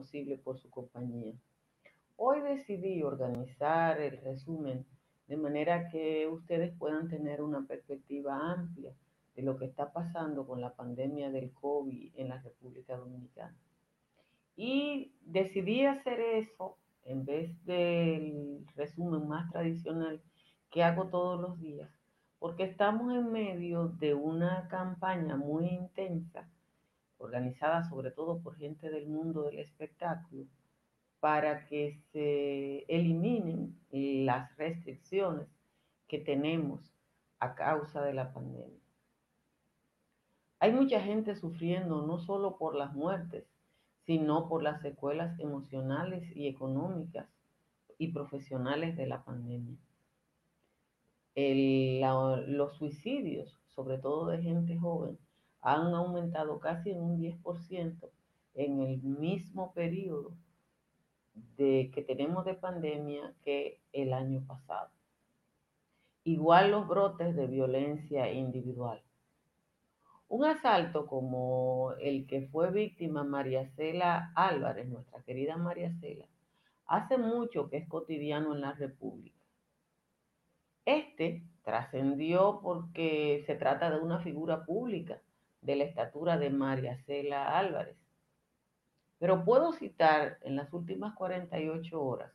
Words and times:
posible 0.00 0.38
por 0.38 0.58
su 0.58 0.70
compañía. 0.70 1.34
Hoy 2.16 2.40
decidí 2.40 3.02
organizar 3.02 4.00
el 4.00 4.16
resumen 4.22 4.86
de 5.26 5.36
manera 5.36 5.90
que 5.90 6.26
ustedes 6.26 6.74
puedan 6.78 7.08
tener 7.10 7.42
una 7.42 7.66
perspectiva 7.66 8.52
amplia 8.52 8.92
de 9.36 9.42
lo 9.42 9.58
que 9.58 9.66
está 9.66 9.92
pasando 9.92 10.46
con 10.46 10.62
la 10.62 10.72
pandemia 10.74 11.30
del 11.30 11.52
COVID 11.52 12.12
en 12.16 12.28
la 12.30 12.38
República 12.38 12.96
Dominicana. 12.96 13.54
Y 14.56 15.12
decidí 15.20 15.84
hacer 15.84 16.18
eso 16.18 16.78
en 17.04 17.26
vez 17.26 17.62
del 17.66 18.66
resumen 18.76 19.28
más 19.28 19.50
tradicional 19.52 20.22
que 20.70 20.82
hago 20.82 21.08
todos 21.08 21.38
los 21.38 21.60
días, 21.60 21.90
porque 22.38 22.64
estamos 22.64 23.14
en 23.14 23.30
medio 23.32 23.88
de 23.88 24.14
una 24.14 24.66
campaña 24.68 25.36
muy 25.36 25.66
intensa, 25.68 26.48
organizada 27.20 27.88
sobre 27.88 28.10
todo 28.10 28.40
por 28.42 28.56
gente 28.56 28.90
del 28.90 29.06
mundo 29.06 29.44
del 29.44 29.60
espectáculo, 29.60 30.46
para 31.20 31.66
que 31.66 32.00
se 32.12 32.84
eliminen 32.88 33.78
las 33.90 34.56
restricciones 34.56 35.48
que 36.08 36.18
tenemos 36.18 36.80
a 37.38 37.54
causa 37.54 38.02
de 38.02 38.14
la 38.14 38.32
pandemia. 38.32 38.80
Hay 40.58 40.72
mucha 40.72 41.00
gente 41.00 41.36
sufriendo 41.36 42.02
no 42.02 42.18
solo 42.18 42.58
por 42.58 42.74
las 42.74 42.92
muertes, 42.94 43.44
sino 44.06 44.48
por 44.48 44.62
las 44.62 44.82
secuelas 44.82 45.38
emocionales 45.38 46.34
y 46.34 46.48
económicas 46.48 47.28
y 47.98 48.08
profesionales 48.08 48.96
de 48.96 49.06
la 49.06 49.22
pandemia 49.22 49.78
los 51.36 52.76
suicidios, 52.76 53.58
sobre 53.74 53.98
todo 53.98 54.26
de 54.26 54.42
gente 54.42 54.76
joven, 54.76 55.18
han 55.62 55.94
aumentado 55.94 56.58
casi 56.58 56.90
en 56.90 57.00
un 57.00 57.18
10% 57.18 58.08
en 58.54 58.80
el 58.80 59.02
mismo 59.02 59.72
periodo 59.72 60.32
de, 61.56 61.90
que 61.94 62.02
tenemos 62.02 62.44
de 62.44 62.54
pandemia 62.54 63.34
que 63.44 63.80
el 63.92 64.12
año 64.12 64.42
pasado. 64.46 64.90
Igual 66.24 66.70
los 66.70 66.86
brotes 66.86 67.34
de 67.34 67.46
violencia 67.46 68.32
individual. 68.32 69.02
Un 70.28 70.44
asalto 70.44 71.06
como 71.06 71.92
el 72.00 72.26
que 72.26 72.42
fue 72.48 72.70
víctima 72.70 73.24
María 73.24 73.68
Cela 73.74 74.32
Álvarez, 74.36 74.88
nuestra 74.88 75.22
querida 75.22 75.56
María 75.56 75.92
Cela, 76.00 76.26
hace 76.86 77.18
mucho 77.18 77.68
que 77.68 77.78
es 77.78 77.88
cotidiano 77.88 78.54
en 78.54 78.60
la 78.60 78.72
República. 78.72 79.40
Este 80.84 81.42
trascendió 81.64 82.60
porque 82.62 83.42
se 83.46 83.54
trata 83.54 83.90
de 83.90 83.98
una 83.98 84.20
figura 84.20 84.64
pública 84.64 85.20
de 85.60 85.76
la 85.76 85.84
estatura 85.84 86.38
de 86.38 86.50
María 86.50 86.96
Cela 87.04 87.58
Álvarez. 87.58 87.96
Pero 89.18 89.44
puedo 89.44 89.72
citar 89.72 90.38
en 90.42 90.56
las 90.56 90.72
últimas 90.72 91.14
48 91.14 92.02
horas 92.02 92.32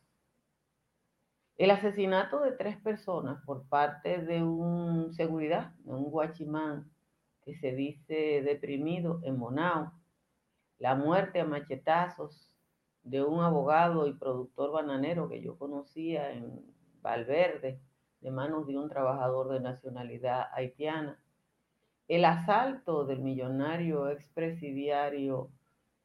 el 1.58 1.70
asesinato 1.70 2.40
de 2.40 2.52
tres 2.52 2.76
personas 2.76 3.42
por 3.46 3.66
parte 3.68 4.18
de 4.18 4.42
un 4.42 5.14
seguridad, 5.14 5.72
de 5.84 5.94
un 5.94 6.10
guachimán 6.10 6.90
que 7.44 7.54
se 7.54 7.72
dice 7.72 8.42
deprimido 8.42 9.20
en 9.22 9.38
Monao, 9.38 9.92
la 10.78 10.94
muerte 10.94 11.40
a 11.40 11.46
machetazos 11.46 12.52
de 13.04 13.22
un 13.22 13.40
abogado 13.40 14.06
y 14.06 14.12
productor 14.12 14.72
bananero 14.72 15.28
que 15.28 15.40
yo 15.40 15.56
conocía 15.56 16.30
en 16.32 16.60
Valverde, 17.00 17.80
de 18.20 18.30
manos 18.30 18.66
de 18.66 18.76
un 18.76 18.90
trabajador 18.90 19.48
de 19.48 19.60
nacionalidad 19.60 20.48
haitiana. 20.52 21.18
El 22.08 22.24
asalto 22.24 23.04
del 23.04 23.18
millonario 23.18 24.08
expresidiario 24.10 25.50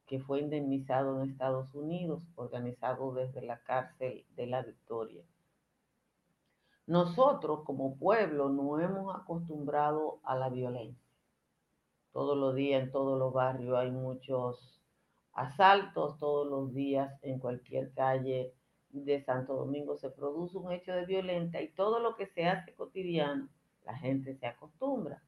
que 0.06 0.18
fue 0.18 0.40
indemnizado 0.40 1.22
en 1.22 1.30
Estados 1.30 1.72
Unidos, 1.74 2.24
organizado 2.34 3.14
desde 3.14 3.40
la 3.40 3.58
cárcel 3.62 4.24
de 4.34 4.46
la 4.46 4.62
Victoria. 4.62 5.22
Nosotros 6.88 7.60
como 7.64 7.96
pueblo 7.96 8.48
no 8.48 8.80
hemos 8.80 9.14
acostumbrado 9.14 10.18
a 10.24 10.34
la 10.34 10.48
violencia. 10.48 11.08
Todos 12.12 12.36
los 12.36 12.56
días 12.56 12.82
en 12.82 12.90
todos 12.90 13.16
los 13.16 13.32
barrios 13.32 13.78
hay 13.78 13.92
muchos 13.92 14.82
asaltos, 15.34 16.18
todos 16.18 16.48
los 16.48 16.74
días 16.74 17.16
en 17.22 17.38
cualquier 17.38 17.92
calle 17.92 18.52
de 18.90 19.22
Santo 19.22 19.54
Domingo 19.54 19.96
se 19.96 20.10
produce 20.10 20.58
un 20.58 20.72
hecho 20.72 20.92
de 20.92 21.06
violencia 21.06 21.62
y 21.62 21.68
todo 21.68 22.00
lo 22.00 22.16
que 22.16 22.26
se 22.26 22.44
hace 22.44 22.74
cotidiano, 22.74 23.48
la 23.84 23.96
gente 23.96 24.34
se 24.34 24.46
acostumbra. 24.46 25.22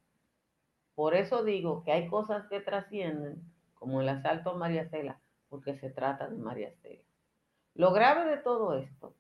Por 0.95 1.15
eso 1.15 1.43
digo 1.43 1.83
que 1.83 1.93
hay 1.93 2.09
cosas 2.09 2.47
que 2.49 2.61
trascienden, 2.61 3.43
como 3.75 4.01
el 4.01 4.09
asalto 4.09 4.51
a 4.51 4.57
María 4.57 4.89
Cela, 4.89 5.21
porque 5.49 5.75
se 5.75 5.91
trata 5.91 6.29
de 6.29 6.37
María 6.37 6.73
Cela. 6.83 7.03
Lo 7.75 7.93
grave 7.93 8.31
de 8.31 8.37
todo 8.37 8.75
esto 8.75 9.15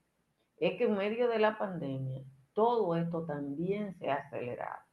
es 0.58 0.78
que 0.78 0.84
en 0.84 0.96
medio 0.96 1.28
de 1.28 1.40
la 1.40 1.58
pandemia, 1.58 2.22
todo 2.52 2.94
esto 2.94 3.24
también 3.26 3.94
se 3.94 4.08
ha 4.08 4.16
acelerado. 4.16 4.84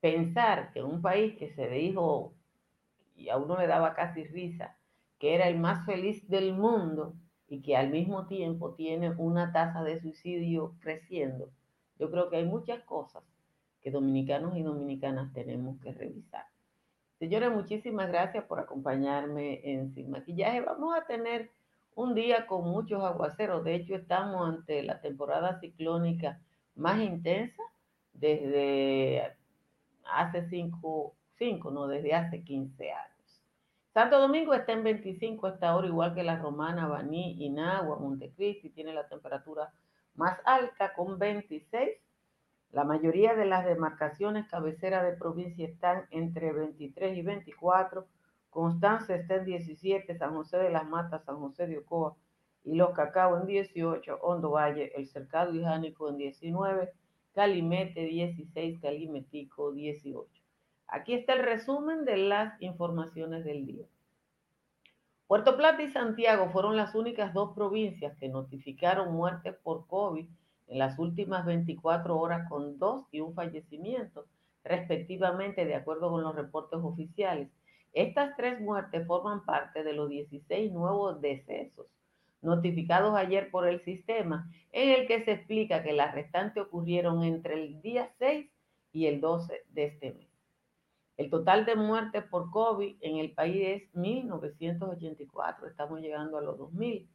Pensar 0.00 0.72
que 0.72 0.82
un 0.82 1.02
país 1.02 1.36
que 1.38 1.52
se 1.54 1.68
dijo, 1.68 2.34
y 3.14 3.28
a 3.28 3.36
uno 3.36 3.58
le 3.58 3.66
daba 3.66 3.94
casi 3.94 4.24
risa, 4.24 4.78
que 5.18 5.34
era 5.34 5.48
el 5.48 5.58
más 5.58 5.84
feliz 5.84 6.26
del 6.28 6.54
mundo, 6.54 7.14
y 7.46 7.60
que 7.60 7.76
al 7.76 7.90
mismo 7.90 8.26
tiempo 8.26 8.74
tiene 8.74 9.10
una 9.10 9.52
tasa 9.52 9.82
de 9.82 10.00
suicidio 10.00 10.76
creciendo, 10.80 11.50
yo 11.98 12.10
creo 12.10 12.30
que 12.30 12.36
hay 12.36 12.46
muchas 12.46 12.82
cosas 12.84 13.22
que 13.80 13.90
dominicanos 13.90 14.56
y 14.56 14.62
dominicanas 14.62 15.32
tenemos 15.32 15.80
que 15.80 15.92
revisar. 15.92 16.44
Señores, 17.18 17.50
muchísimas 17.50 18.08
gracias 18.08 18.44
por 18.44 18.60
acompañarme 18.60 19.60
en 19.62 19.92
Sin 19.94 20.10
Maquillaje. 20.10 20.62
Vamos 20.62 20.96
a 20.96 21.04
tener 21.06 21.50
un 21.94 22.14
día 22.14 22.46
con 22.46 22.64
muchos 22.64 23.02
aguaceros. 23.02 23.62
De 23.64 23.74
hecho, 23.74 23.94
estamos 23.94 24.48
ante 24.48 24.82
la 24.82 25.00
temporada 25.00 25.60
ciclónica 25.60 26.40
más 26.76 27.00
intensa 27.00 27.62
desde 28.14 29.36
hace 30.04 30.48
cinco, 30.48 31.14
cinco, 31.36 31.70
no, 31.70 31.86
desde 31.86 32.14
hace 32.14 32.42
15 32.42 32.90
años. 32.90 33.10
Santo 33.92 34.20
Domingo 34.20 34.54
está 34.54 34.72
en 34.72 34.84
25 34.84 35.46
hasta 35.46 35.68
ahora, 35.68 35.88
igual 35.88 36.14
que 36.14 36.22
la 36.22 36.38
Romana, 36.38 36.86
Baní, 36.86 37.44
Inagua, 37.44 37.98
Montecristi, 37.98 38.70
tiene 38.70 38.94
la 38.94 39.08
temperatura 39.08 39.72
más 40.14 40.38
alta 40.44 40.92
con 40.94 41.18
26. 41.18 41.90
La 42.80 42.86
mayoría 42.86 43.34
de 43.34 43.44
las 43.44 43.66
demarcaciones 43.66 44.48
cabeceras 44.48 45.04
de 45.04 45.12
provincia 45.12 45.68
están 45.68 46.06
entre 46.10 46.50
23 46.50 47.14
y 47.14 47.20
24. 47.20 48.06
Constanza 48.48 49.16
está 49.16 49.34
en 49.34 49.44
17, 49.44 50.16
San 50.16 50.34
José 50.34 50.56
de 50.56 50.70
las 50.70 50.88
Matas, 50.88 51.22
San 51.26 51.36
José 51.36 51.66
de 51.66 51.76
Ocoa 51.76 52.16
y 52.64 52.76
Los 52.76 52.92
Cacao 52.94 53.36
en 53.36 53.46
18, 53.46 54.20
Hondo 54.22 54.52
Valle, 54.52 54.92
El 54.96 55.08
Cercado 55.08 55.52
y 55.54 55.62
en 55.62 56.16
19, 56.16 56.90
Calimete 57.34 58.06
16, 58.06 58.80
Calimetico 58.80 59.72
18. 59.72 60.42
Aquí 60.86 61.12
está 61.12 61.34
el 61.34 61.42
resumen 61.42 62.06
de 62.06 62.16
las 62.16 62.62
informaciones 62.62 63.44
del 63.44 63.66
día. 63.66 63.84
Puerto 65.26 65.58
Plata 65.58 65.82
y 65.82 65.90
Santiago 65.90 66.48
fueron 66.48 66.78
las 66.78 66.94
únicas 66.94 67.34
dos 67.34 67.52
provincias 67.54 68.16
que 68.16 68.30
notificaron 68.30 69.12
muertes 69.12 69.54
por 69.62 69.86
COVID 69.86 70.26
en 70.70 70.78
las 70.78 70.98
últimas 70.98 71.44
24 71.44 72.18
horas 72.18 72.48
con 72.48 72.78
dos 72.78 73.04
y 73.12 73.20
un 73.20 73.34
fallecimiento, 73.34 74.26
respectivamente, 74.64 75.66
de 75.66 75.74
acuerdo 75.74 76.10
con 76.10 76.22
los 76.22 76.34
reportes 76.34 76.78
oficiales. 76.82 77.48
Estas 77.92 78.36
tres 78.36 78.60
muertes 78.60 79.06
forman 79.06 79.44
parte 79.44 79.82
de 79.82 79.92
los 79.92 80.08
16 80.08 80.72
nuevos 80.72 81.20
decesos 81.20 81.86
notificados 82.42 83.14
ayer 83.16 83.50
por 83.50 83.68
el 83.68 83.84
sistema, 83.84 84.50
en 84.72 85.00
el 85.00 85.06
que 85.06 85.24
se 85.24 85.32
explica 85.32 85.82
que 85.82 85.92
las 85.92 86.14
restantes 86.14 86.62
ocurrieron 86.62 87.22
entre 87.22 87.54
el 87.54 87.82
día 87.82 88.10
6 88.18 88.48
y 88.92 89.06
el 89.06 89.20
12 89.20 89.64
de 89.68 89.84
este 89.84 90.12
mes. 90.14 90.28
El 91.16 91.28
total 91.28 91.66
de 91.66 91.76
muertes 91.76 92.24
por 92.24 92.50
COVID 92.50 92.96
en 93.00 93.18
el 93.18 93.32
país 93.32 93.82
es 93.82 93.94
1.984, 93.94 95.68
estamos 95.68 96.00
llegando 96.00 96.38
a 96.38 96.42
los 96.42 96.58
2.000. 96.58 97.06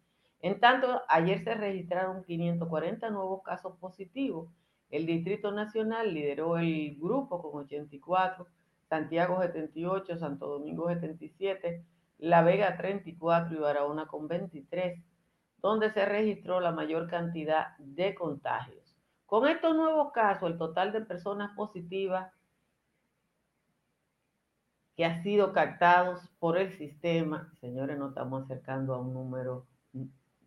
En 0.41 0.59
tanto, 0.59 1.01
ayer 1.07 1.43
se 1.43 1.55
registraron 1.55 2.23
540 2.23 3.09
nuevos 3.09 3.41
casos 3.43 3.77
positivos. 3.77 4.49
El 4.89 5.05
Distrito 5.05 5.51
Nacional 5.51 6.13
lideró 6.13 6.57
el 6.57 6.95
grupo 6.95 7.41
con 7.41 7.63
84, 7.63 8.47
Santiago 8.87 9.41
78, 9.41 10.17
Santo 10.17 10.47
Domingo 10.47 10.87
77, 10.87 11.83
La 12.19 12.43
Vega 12.43 12.77
34 12.77 13.55
y 13.55 13.59
Barahona 13.59 14.05
con 14.05 14.27
23, 14.27 15.01
donde 15.61 15.91
se 15.91 16.05
registró 16.05 16.59
la 16.59 16.71
mayor 16.71 17.09
cantidad 17.09 17.75
de 17.79 18.13
contagios. 18.13 18.95
Con 19.25 19.47
estos 19.47 19.75
nuevos 19.75 20.11
casos, 20.11 20.51
el 20.51 20.57
total 20.57 20.91
de 20.91 21.01
personas 21.01 21.55
positivas 21.55 22.31
que 24.95 25.05
ha 25.05 25.23
sido 25.23 25.51
captados 25.51 26.29
por 26.39 26.57
el 26.57 26.77
sistema, 26.77 27.51
señores, 27.59 27.97
nos 27.97 28.09
estamos 28.09 28.43
acercando 28.43 28.93
a 28.93 28.99
un 28.99 29.13
número 29.13 29.65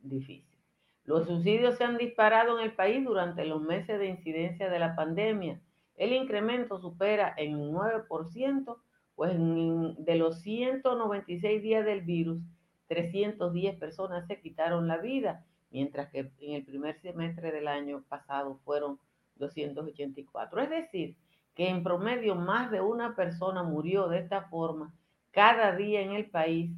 difícil. 0.02 0.58
Los 1.04 1.26
suicidios 1.26 1.76
se 1.76 1.84
han 1.84 1.96
disparado 1.96 2.58
en 2.58 2.64
el 2.64 2.74
país 2.74 3.04
durante 3.04 3.44
los 3.46 3.62
meses 3.62 3.98
de 3.98 4.08
incidencia 4.08 4.68
de 4.68 4.78
la 4.78 4.94
pandemia. 4.94 5.60
el 5.96 6.12
incremento 6.12 6.78
supera 6.78 7.34
en 7.36 7.56
un 7.56 7.74
9%, 7.74 8.76
pues 9.16 9.32
de 9.34 10.14
los 10.14 10.40
196 10.42 11.62
días 11.62 11.84
del 11.84 12.02
virus, 12.02 12.40
310 12.86 13.76
personas 13.76 14.26
se 14.26 14.40
quitaron 14.40 14.86
la 14.86 14.98
vida, 14.98 15.44
mientras 15.70 16.08
que 16.10 16.30
en 16.40 16.54
el 16.54 16.64
primer 16.64 17.00
semestre 17.00 17.50
del 17.50 17.66
año 17.68 18.04
pasado 18.08 18.60
fueron 18.64 19.00
284. 19.36 20.60
Es 20.60 20.70
decir, 20.70 21.16
que 21.54 21.68
en 21.68 21.82
promedio 21.82 22.36
más 22.36 22.70
de 22.70 22.80
una 22.80 23.16
persona 23.16 23.62
murió 23.62 24.08
de 24.08 24.18
esta 24.18 24.42
forma 24.42 24.94
cada 25.32 25.74
día 25.74 26.00
en 26.00 26.12
el 26.12 26.30
país 26.30 26.70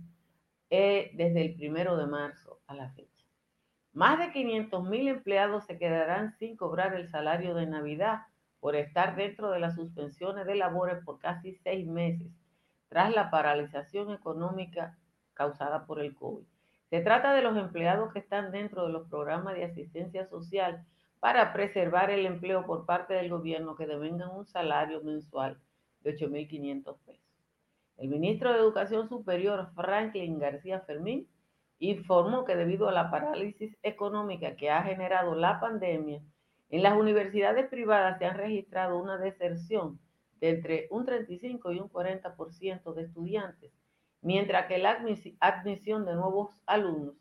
eh, 0.71 1.11
desde 1.15 1.43
el 1.43 1.55
primero 1.55 1.97
de 1.97 2.07
marzo 2.07 2.61
a 2.67 2.75
la 2.75 2.89
fecha. 2.91 3.11
Más 3.93 4.19
de 4.21 4.33
500 4.33 4.89
mil 4.89 5.09
empleados 5.09 5.65
se 5.67 5.77
quedarán 5.77 6.33
sin 6.39 6.57
cobrar 6.57 6.95
el 6.95 7.11
salario 7.11 7.55
de 7.55 7.67
Navidad 7.67 8.23
por 8.61 8.77
estar 8.77 9.17
dentro 9.17 9.51
de 9.51 9.59
las 9.59 9.75
suspensiones 9.75 10.47
de 10.47 10.55
labores 10.55 11.03
por 11.05 11.19
casi 11.19 11.55
seis 11.55 11.87
meses 11.87 12.31
tras 12.89 13.13
la 13.15 13.31
paralización 13.31 14.13
económica 14.13 14.97
causada 15.35 15.87
por 15.87 16.01
el 16.01 16.15
COVID. 16.15 16.45
Se 16.91 17.01
trata 17.01 17.33
de 17.35 17.43
los 17.43 17.57
empleados 17.57 18.13
que 18.13 18.19
están 18.19 18.51
dentro 18.51 18.87
de 18.87 18.93
los 18.93 19.09
programas 19.09 19.55
de 19.55 19.65
asistencia 19.65 20.27
social 20.27 20.85
para 21.21 21.53
preservar 21.53 22.11
el 22.11 22.27
empleo 22.27 22.67
por 22.67 22.87
parte 22.87 23.15
del 23.15 23.29
gobierno 23.29 23.77
que 23.77 23.87
devengan 23.87 24.31
un 24.31 24.47
salario 24.47 25.01
mensual 25.03 25.59
de 26.01 26.17
8.500 26.17 26.99
pesos. 27.07 27.20
El 28.01 28.09
ministro 28.09 28.51
de 28.51 28.61
Educación 28.61 29.11
Superior, 29.11 29.73
Franklin 29.75 30.39
García 30.39 30.81
Fermín, 30.81 31.29
informó 31.81 32.47
que 32.47 32.57
debido 32.57 32.89
a 32.89 32.93
la 32.93 33.11
parálisis 33.11 33.77
económica 33.83 34.57
que 34.57 34.71
ha 34.71 34.83
generado 34.83 35.35
la 35.35 35.61
pandemia, 35.61 36.23
en 36.71 36.83
las 36.83 36.97
universidades 36.97 37.69
privadas 37.69 38.17
se 38.19 38.25
han 38.25 38.39
registrado 38.39 38.99
una 38.99 39.19
deserción 39.19 40.01
de 40.41 40.49
entre 40.49 40.87
un 40.91 41.05
35 41.05 41.73
y 41.73 41.79
un 41.79 41.91
40% 41.91 42.95
de 42.95 43.03
estudiantes, 43.03 43.71
mientras 44.23 44.65
que 44.65 44.79
la 44.79 44.99
admisión 45.41 46.07
de 46.07 46.15
nuevos 46.15 46.57
alumnos 46.65 47.17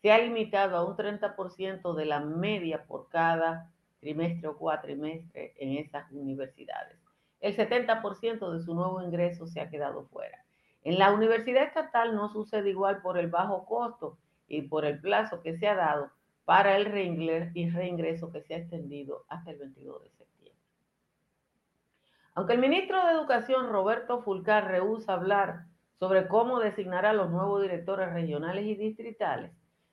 se 0.00 0.12
ha 0.12 0.18
limitado 0.18 0.76
a 0.76 0.84
un 0.84 0.96
30% 0.96 1.92
de 1.92 2.04
la 2.04 2.20
media 2.20 2.84
por 2.86 3.08
cada 3.08 3.68
trimestre 3.98 4.46
o 4.46 4.56
cuatrimestre 4.56 5.54
en 5.56 5.78
esas 5.78 6.08
universidades. 6.12 6.99
El 7.40 7.56
70% 7.56 8.52
de 8.52 8.60
su 8.62 8.74
nuevo 8.74 9.02
ingreso 9.02 9.46
se 9.46 9.60
ha 9.60 9.70
quedado 9.70 10.04
fuera. 10.04 10.44
En 10.82 10.98
la 10.98 11.12
universidad 11.12 11.64
estatal 11.64 12.14
no 12.14 12.28
sucede 12.30 12.70
igual 12.70 13.02
por 13.02 13.18
el 13.18 13.28
bajo 13.28 13.64
costo 13.64 14.18
y 14.46 14.62
por 14.62 14.84
el 14.84 15.00
plazo 15.00 15.42
que 15.42 15.56
se 15.56 15.68
ha 15.68 15.74
dado 15.74 16.10
para 16.44 16.76
el 16.76 16.86
reingreso 16.86 18.32
que 18.32 18.42
se 18.42 18.54
ha 18.54 18.58
extendido 18.58 19.24
hasta 19.28 19.52
el 19.52 19.58
22 19.58 20.02
de 20.02 20.10
septiembre. 20.10 20.64
Aunque 22.34 22.54
el 22.54 22.58
ministro 22.60 23.04
de 23.06 23.12
Educación, 23.12 23.70
Roberto 23.70 24.22
Fulcar, 24.22 24.66
rehúsa 24.68 25.14
hablar 25.14 25.66
sobre 25.98 26.28
cómo 26.28 26.58
designar 26.58 27.06
a 27.06 27.12
los 27.12 27.30
nuevos 27.30 27.62
directores 27.62 28.12
regionales 28.12 28.64
y 28.64 28.74
distritales, 28.74 29.52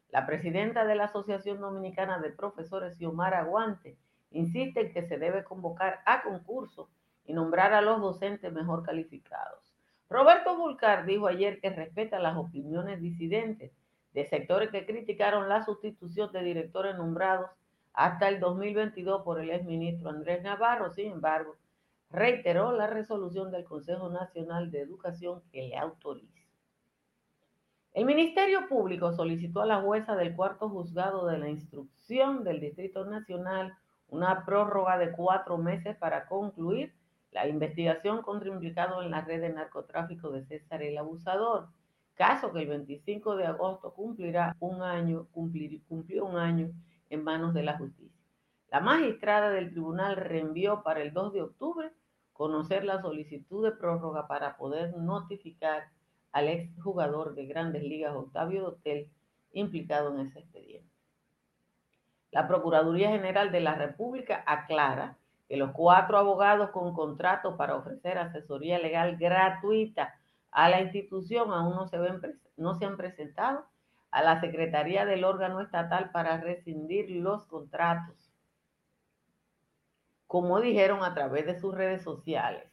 la 0.09 0.25
presidenta 0.25 0.85
de 0.85 0.95
la 0.95 1.05
Asociación 1.05 1.59
Dominicana 1.59 2.19
de 2.19 2.31
Profesores, 2.31 2.97
Xiomara 2.97 3.39
Aguante, 3.39 3.97
insiste 4.31 4.81
en 4.81 4.93
que 4.93 5.07
se 5.07 5.17
debe 5.17 5.43
convocar 5.43 5.99
a 6.05 6.23
concurso 6.23 6.89
y 7.27 7.33
nombrar 7.33 7.73
a 7.73 7.81
los 7.81 8.01
docentes 8.01 8.51
mejor 8.51 8.83
calificados. 8.83 9.75
Roberto 10.09 10.55
Fulcar 10.55 11.05
dijo 11.05 11.27
ayer 11.27 11.59
que 11.59 11.69
respeta 11.69 12.17
las 12.17 12.37
opiniones 12.37 13.01
disidentes 13.01 13.71
de 14.13 14.25
sectores 14.25 14.71
que 14.71 14.85
criticaron 14.85 15.49
la 15.49 15.63
sustitución 15.63 16.31
de 16.31 16.41
directores 16.41 16.95
nombrados 16.95 17.51
hasta 17.93 18.29
el 18.29 18.39
2022 18.39 19.23
por 19.23 19.41
el 19.41 19.51
exministro 19.51 20.09
Andrés 20.09 20.41
Navarro. 20.41 20.93
Sin 20.93 21.11
embargo, 21.11 21.57
reiteró 22.09 22.71
la 22.71 22.87
resolución 22.87 23.51
del 23.51 23.65
Consejo 23.65 24.09
Nacional 24.09 24.71
de 24.71 24.81
Educación 24.81 25.41
que 25.51 25.63
le 25.63 25.77
autoriza. 25.77 26.41
El 27.93 28.05
Ministerio 28.05 28.67
Público 28.69 29.11
solicitó 29.11 29.61
a 29.61 29.65
la 29.65 29.81
jueza 29.81 30.15
del 30.15 30.35
cuarto 30.35 30.69
juzgado 30.69 31.25
de 31.25 31.39
la 31.39 31.49
instrucción 31.49 32.43
del 32.43 32.61
Distrito 32.61 33.03
Nacional 33.05 33.75
una 34.09 34.45
prórroga 34.45 34.97
de 34.97 35.11
cuatro 35.11 35.57
meses 35.57 35.97
para 35.97 36.27
concluir 36.27 36.93
la 37.45 37.49
investigación 37.49 38.23
contra 38.23 38.49
implicados 38.49 39.05
en 39.05 39.11
la 39.11 39.21
red 39.21 39.41
de 39.41 39.49
narcotráfico 39.49 40.31
de 40.31 40.43
César 40.45 40.81
el 40.81 40.97
Abusador 40.97 41.67
caso 42.15 42.51
que 42.51 42.61
el 42.63 42.67
25 42.67 43.35
de 43.35 43.45
agosto 43.45 43.93
cumplirá 43.93 44.55
un 44.59 44.81
año, 44.81 45.27
cumplió 45.31 46.25
un 46.25 46.37
año 46.37 46.71
en 47.11 47.23
manos 47.23 47.53
de 47.53 47.61
la 47.61 47.77
justicia. 47.77 48.19
La 48.71 48.79
magistrada 48.79 49.51
del 49.51 49.69
tribunal 49.69 50.15
reenvió 50.15 50.81
para 50.81 51.01
el 51.01 51.13
2 51.13 51.33
de 51.33 51.43
octubre 51.43 51.91
conocer 52.33 52.83
la 52.83 53.01
solicitud 53.01 53.63
de 53.63 53.71
prórroga 53.71 54.27
para 54.27 54.57
poder 54.57 54.97
notificar 54.97 55.89
al 56.31 56.49
exjugador 56.49 57.35
de 57.35 57.45
grandes 57.45 57.83
ligas 57.83 58.15
Octavio 58.15 58.63
Dotel 58.63 59.11
implicado 59.51 60.13
en 60.13 60.27
ese 60.27 60.39
expediente. 60.39 60.89
La 62.31 62.47
Procuraduría 62.47 63.09
General 63.09 63.51
de 63.51 63.61
la 63.61 63.75
República 63.75 64.43
aclara 64.45 65.17
que 65.47 65.57
los 65.57 65.71
cuatro 65.71 66.17
abogados 66.17 66.71
con 66.71 66.93
contrato 66.93 67.55
para 67.55 67.75
ofrecer 67.75 68.17
asesoría 68.17 68.79
legal 68.79 69.17
gratuita 69.17 70.13
a 70.51 70.69
la 70.69 70.81
institución 70.81 71.51
aún 71.51 71.75
no 71.75 71.87
se, 71.87 71.97
ven, 71.97 72.21
no 72.57 72.75
se 72.75 72.85
han 72.85 72.97
presentado 72.97 73.65
a 74.11 74.23
la 74.23 74.39
Secretaría 74.39 75.05
del 75.05 75.23
órgano 75.23 75.61
estatal 75.61 76.11
para 76.11 76.37
rescindir 76.37 77.09
los 77.11 77.45
contratos, 77.45 78.31
como 80.25 80.59
dijeron 80.59 81.03
a 81.03 81.13
través 81.13 81.45
de 81.45 81.59
sus 81.59 81.73
redes 81.73 82.01
sociales. 82.01 82.63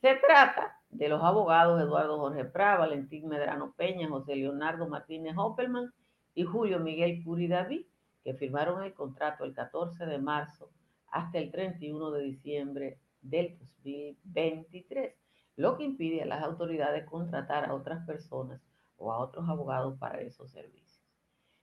Se 0.00 0.16
trata 0.16 0.80
de 0.90 1.08
los 1.08 1.22
abogados 1.22 1.80
Eduardo 1.80 2.18
Jorge 2.18 2.44
Prada, 2.44 2.78
Valentín 2.78 3.28
Medrano 3.28 3.72
Peña, 3.76 4.08
José 4.08 4.36
Leonardo 4.36 4.88
Martínez 4.88 5.34
Hoppelman 5.36 5.92
y 6.34 6.44
Julio 6.44 6.80
Miguel 6.80 7.22
Curi 7.24 7.48
David, 7.48 7.86
que 8.22 8.34
firmaron 8.34 8.82
el 8.82 8.94
contrato 8.94 9.44
el 9.44 9.54
14 9.54 10.06
de 10.06 10.18
marzo 10.18 10.70
hasta 11.10 11.38
el 11.38 11.50
31 11.50 12.10
de 12.10 12.22
diciembre 12.22 12.98
del 13.22 13.56
2023 13.84 15.14
lo 15.56 15.76
que 15.76 15.84
impide 15.84 16.22
a 16.22 16.26
las 16.26 16.42
autoridades 16.42 17.06
contratar 17.06 17.64
a 17.64 17.74
otras 17.74 18.04
personas 18.06 18.60
o 18.98 19.12
a 19.12 19.18
otros 19.18 19.48
abogados 19.48 19.98
para 19.98 20.20
esos 20.20 20.50
servicios. 20.50 21.02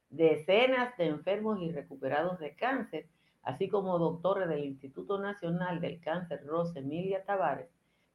Decenas 0.09 0.95
de 0.97 1.07
enfermos 1.07 1.59
y 1.61 1.71
recuperados 1.71 2.39
de 2.39 2.55
cáncer, 2.55 3.07
así 3.43 3.67
como 3.67 3.97
doctores 3.99 4.47
del 4.49 4.65
Instituto 4.65 5.19
Nacional 5.19 5.79
del 5.79 5.99
Cáncer 5.99 6.45
Rosa 6.45 6.79
Emilia 6.79 7.23
Tavares, 7.23 7.69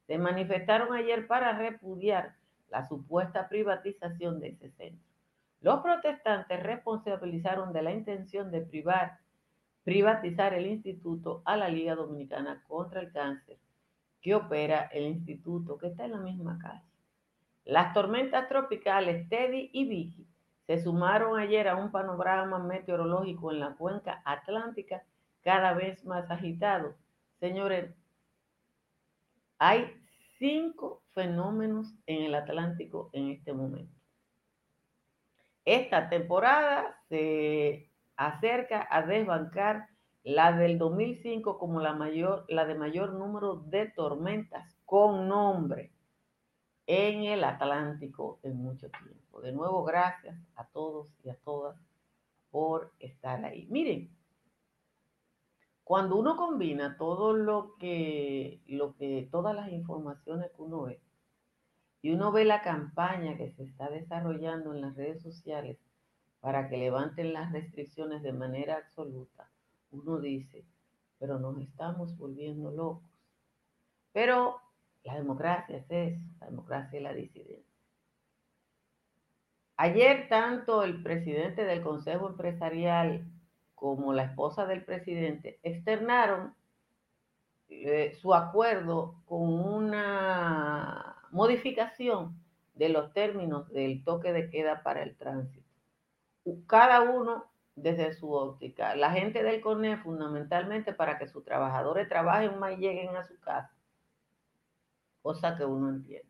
se 0.07 0.17
manifestaron 0.17 0.93
ayer 0.93 1.27
para 1.27 1.57
repudiar 1.57 2.35
la 2.69 2.87
supuesta 2.87 3.47
privatización 3.47 4.39
de 4.39 4.49
ese 4.49 4.69
centro. 4.71 5.05
Los 5.61 5.81
protestantes 5.81 6.63
responsabilizaron 6.63 7.73
de 7.73 7.81
la 7.81 7.91
intención 7.91 8.49
de 8.49 8.61
privar, 8.61 9.19
privatizar 9.89 10.53
el 10.53 10.67
instituto 10.67 11.41
a 11.45 11.57
la 11.57 11.67
Liga 11.67 11.95
Dominicana 11.95 12.63
contra 12.67 13.01
el 13.01 13.11
Cáncer 13.11 13.57
que 14.21 14.35
opera 14.35 14.81
el 14.93 15.05
instituto 15.05 15.79
que 15.79 15.87
está 15.87 16.05
en 16.05 16.11
la 16.11 16.19
misma 16.19 16.59
calle. 16.59 16.83
Las 17.65 17.91
tormentas 17.95 18.47
tropicales 18.47 19.27
Teddy 19.29 19.71
y 19.73 19.89
Vicky 19.89 20.27
se 20.67 20.83
sumaron 20.83 21.39
ayer 21.39 21.67
a 21.67 21.75
un 21.75 21.89
panorama 21.89 22.59
meteorológico 22.59 23.51
en 23.51 23.61
la 23.61 23.73
cuenca 23.73 24.21
atlántica 24.25 25.01
cada 25.41 25.73
vez 25.73 26.05
más 26.05 26.29
agitado. 26.29 26.93
Señores, 27.39 27.91
hay 29.57 29.99
cinco 30.37 31.01
fenómenos 31.15 31.95
en 32.05 32.25
el 32.25 32.35
Atlántico 32.35 33.09
en 33.11 33.29
este 33.29 33.53
momento. 33.53 33.95
Esta 35.65 36.09
temporada 36.09 36.95
se 37.09 37.88
acerca 38.19 38.85
a 38.91 39.01
desbancar 39.03 39.87
la 40.23 40.51
del 40.51 40.77
2005 40.77 41.57
como 41.57 41.79
la, 41.79 41.93
mayor, 41.93 42.45
la 42.49 42.65
de 42.65 42.75
mayor 42.75 43.13
número 43.13 43.55
de 43.55 43.87
tormentas 43.87 44.75
con 44.83 45.29
nombre 45.29 45.93
en 46.85 47.23
el 47.23 47.45
Atlántico 47.45 48.39
en 48.43 48.57
mucho 48.57 48.89
tiempo. 48.89 49.39
De 49.39 49.53
nuevo, 49.53 49.85
gracias 49.85 50.37
a 50.55 50.65
todos 50.65 51.07
y 51.23 51.29
a 51.29 51.35
todas 51.35 51.77
por 52.51 52.91
estar 52.99 53.43
ahí. 53.45 53.67
Miren, 53.69 54.13
cuando 55.85 56.17
uno 56.17 56.35
combina 56.35 56.97
todo 56.97 57.31
lo 57.31 57.77
que, 57.77 58.59
lo 58.67 58.97
que, 58.97 59.29
todas 59.31 59.55
las 59.55 59.71
informaciones 59.71 60.51
que 60.51 60.61
uno 60.61 60.81
ve, 60.81 60.99
y 62.01 62.11
uno 62.11 62.33
ve 62.33 62.43
la 62.43 62.61
campaña 62.61 63.37
que 63.37 63.51
se 63.51 63.63
está 63.63 63.89
desarrollando 63.89 64.73
en 64.73 64.81
las 64.81 64.95
redes 64.97 65.21
sociales 65.21 65.77
para 66.39 66.69
que 66.69 66.77
levanten 66.77 67.33
las 67.33 67.51
restricciones 67.51 68.23
de 68.23 68.33
manera 68.33 68.77
absoluta, 68.77 69.49
uno 69.91 70.19
dice, 70.19 70.65
pero 71.17 71.39
nos 71.39 71.59
estamos 71.59 72.17
volviendo 72.17 72.71
locos. 72.71 73.09
Pero 74.13 74.59
la 75.03 75.15
democracia 75.15 75.77
es 75.77 75.85
eso, 75.89 76.25
la 76.39 76.47
democracia 76.47 76.97
es 76.97 77.03
la 77.03 77.13
disidencia. 77.13 77.69
Ayer 79.77 80.27
tanto 80.27 80.83
el 80.83 81.01
presidente 81.01 81.63
del 81.63 81.81
Consejo 81.81 82.27
Empresarial 82.27 83.25
como 83.75 84.13
la 84.13 84.23
esposa 84.23 84.65
del 84.65 84.83
presidente 84.83 85.59
externaron 85.63 86.53
eh, 87.69 88.13
su 88.19 88.33
acuerdo 88.33 89.21
con 89.25 89.41
una 89.41 91.15
modificación 91.31 92.37
de 92.73 92.89
los 92.89 93.13
términos 93.13 93.69
del 93.71 94.03
toque 94.03 94.33
de 94.33 94.49
queda 94.49 94.83
para 94.83 95.03
el 95.03 95.15
tránsito. 95.15 95.68
Cada 96.67 97.01
uno 97.01 97.49
desde 97.81 98.13
su 98.13 98.31
óptica. 98.33 98.95
La 98.95 99.11
gente 99.11 99.43
del 99.43 99.61
CONE 99.61 99.97
fundamentalmente 99.97 100.93
para 100.93 101.17
que 101.17 101.27
sus 101.27 101.43
trabajadores 101.43 102.07
trabajen 102.07 102.59
más 102.59 102.73
y 102.73 102.77
lleguen 102.77 103.15
a 103.15 103.23
su 103.23 103.39
casa, 103.39 103.73
cosa 105.21 105.55
que 105.57 105.65
uno 105.65 105.89
entiende. 105.89 106.29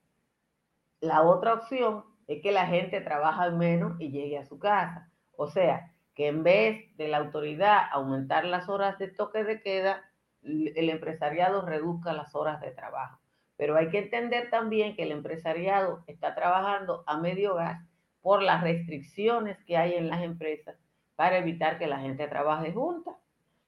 La 1.02 1.24
otra 1.24 1.54
opción 1.54 2.06
es 2.28 2.42
que 2.42 2.52
la 2.52 2.68
gente 2.68 3.02
trabaja 3.02 3.50
menos 3.52 4.00
y 4.00 4.12
llegue 4.12 4.38
a 4.38 4.46
su 4.46 4.60
casa. 4.60 5.10
O 5.36 5.48
sea, 5.48 5.94
que 6.14 6.28
en 6.28 6.44
vez 6.44 6.96
de 6.98 7.08
la 7.08 7.18
autoridad 7.18 7.84
aumentar 7.92 8.46
las 8.46 8.68
horas 8.68 9.00
de 9.00 9.08
toque 9.08 9.44
de 9.44 9.62
queda, 9.62 10.04
el 10.42 10.90
empresariado 10.90 11.66
reduzca 11.66 12.14
las 12.14 12.36
horas 12.36 12.62
de 12.62 12.72
trabajo. 12.72 13.20
Pero 13.56 13.76
hay 13.76 13.90
que 13.90 14.00
entender 14.00 14.50
también 14.50 14.96
que 14.96 15.04
el 15.04 15.12
empresariado 15.12 16.04
está 16.08 16.36
trabajando 16.36 17.04
a 17.08 17.18
medio 17.18 17.56
gas 17.56 17.89
por 18.30 18.44
las 18.44 18.62
restricciones 18.62 19.58
que 19.66 19.76
hay 19.76 19.96
en 19.96 20.08
las 20.08 20.22
empresas 20.22 20.76
para 21.16 21.40
evitar 21.40 21.80
que 21.80 21.88
la 21.88 22.00
gente 22.00 22.28
trabaje 22.28 22.72
junta. 22.72 23.18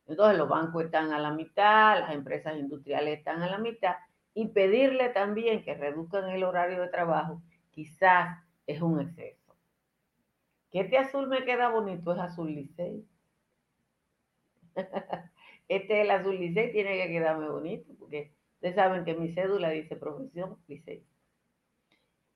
Entonces 0.06 0.38
los 0.38 0.48
bancos 0.48 0.84
están 0.84 1.12
a 1.13 1.18
la 1.18 1.32
mitad, 1.32 2.00
las 2.00 2.13
empresas 2.13 2.56
industriales 2.56 3.18
están 3.18 3.41
a 3.41 3.50
la 3.50 3.58
mitad 3.58 3.96
y 4.36 4.50
pedirle 4.50 5.10
también 5.10 5.63
que 5.63 5.74
reduzcan 5.74 6.30
el 6.30 6.44
horario 6.44 6.80
de 6.80 6.89
trabajo 6.89 7.41
quizás 7.72 8.38
es 8.68 8.80
un 8.84 9.01
exceso. 9.01 9.58
Que 10.70 10.82
este 10.82 11.00
azul 11.00 11.27
me 11.27 11.44
queda 11.44 11.70
bonito 11.70 12.13
es 12.13 12.20
azul 12.20 12.53
licey. 12.53 13.03
Este 15.68 16.01
el 16.01 16.12
azul 16.12 16.38
licey 16.38 16.72
tiene 16.72 16.98
que 16.98 17.12
quedarme 17.12 17.50
bonito 17.50 17.91
porque 17.98 18.36
ustedes 18.58 18.75
saben 18.75 19.06
que 19.06 19.15
mi 19.15 19.34
cédula 19.34 19.72
dice 19.72 19.96
profesión 19.96 20.60
licey. 20.68 21.03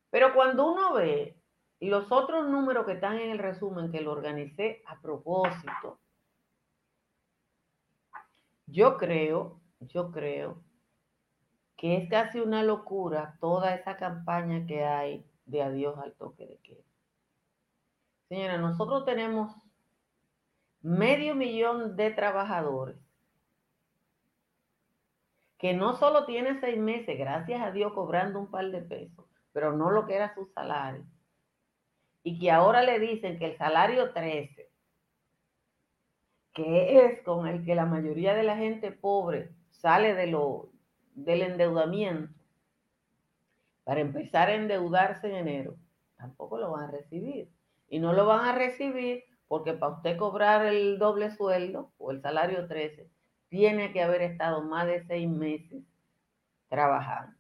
Pero 0.10 0.34
cuando 0.34 0.72
uno 0.74 0.92
ve 0.96 1.38
los 1.80 2.12
otros 2.12 2.48
números 2.48 2.86
que 2.86 2.94
están 2.94 3.20
en 3.20 3.32
el 3.32 3.40
resumen 3.40 3.92
que 3.92 4.02
lo 4.02 4.12
organicé 4.12 4.82
a 4.88 5.00
propósito, 5.02 6.00
yo 8.68 8.98
creo, 8.98 9.60
yo 9.80 10.12
creo 10.12 10.64
que 11.78 11.98
es 11.98 12.10
casi 12.10 12.40
una 12.40 12.64
locura 12.64 13.38
toda 13.40 13.76
esa 13.76 13.98
campaña 13.98 14.66
que 14.66 14.84
hay 14.84 15.26
de 15.46 15.62
adiós 15.62 15.98
al 16.00 16.14
toque 16.14 16.48
de 16.48 16.58
queda. 16.58 16.84
Señora, 18.30 18.58
nosotros 18.58 19.06
tenemos 19.06 19.56
medio 20.82 21.36
millón 21.36 21.96
de 21.96 22.12
trabajadores 22.12 22.98
que 25.58 25.74
no 25.74 25.96
solo 25.96 26.26
tiene 26.26 26.60
seis 26.60 26.78
meses, 26.78 27.18
gracias 27.18 27.62
a 27.62 27.72
Dios, 27.72 27.94
cobrando 27.94 28.40
un 28.40 28.52
par 28.52 28.70
de 28.72 28.82
pesos, 28.82 29.26
pero 29.52 29.72
no 29.72 29.92
lo 29.92 30.06
que 30.06 30.16
era 30.16 30.34
su 30.34 30.46
salario. 30.48 31.06
Y 32.26 32.40
que 32.40 32.50
ahora 32.50 32.82
le 32.82 32.98
dicen 33.00 33.38
que 33.38 33.46
el 33.46 33.56
salario 33.56 34.12
13, 34.12 34.68
que 36.56 37.06
es 37.06 37.22
con 37.22 37.46
el 37.48 37.64
que 37.64 37.76
la 37.76 37.86
mayoría 37.86 38.34
de 38.34 38.42
la 38.42 38.58
gente 38.58 38.92
pobre 38.92 39.52
sale 39.70 40.16
de 40.16 40.26
lo, 40.26 40.72
del 41.14 41.44
endeudamiento, 41.44 42.34
para 43.84 44.00
empezar 44.00 44.50
a 44.50 44.56
endeudarse 44.56 45.28
en 45.28 45.36
enero, 45.36 45.76
tampoco 46.18 46.58
lo 46.58 46.72
van 46.72 46.86
a 46.86 46.92
recibir. 46.92 47.48
Y 47.90 48.00
no 48.00 48.12
lo 48.12 48.26
van 48.26 48.44
a 48.44 48.56
recibir 48.56 49.24
porque 49.48 49.74
para 49.74 49.94
usted 49.94 50.18
cobrar 50.18 50.66
el 50.66 50.98
doble 50.98 51.30
sueldo 51.30 51.92
o 52.00 52.10
el 52.10 52.24
salario 52.24 52.68
13, 52.68 53.08
tiene 53.50 53.94
que 53.94 54.02
haber 54.02 54.24
estado 54.24 54.64
más 54.64 54.88
de 54.88 55.06
seis 55.06 55.30
meses 55.30 55.84
trabajando. 56.70 57.38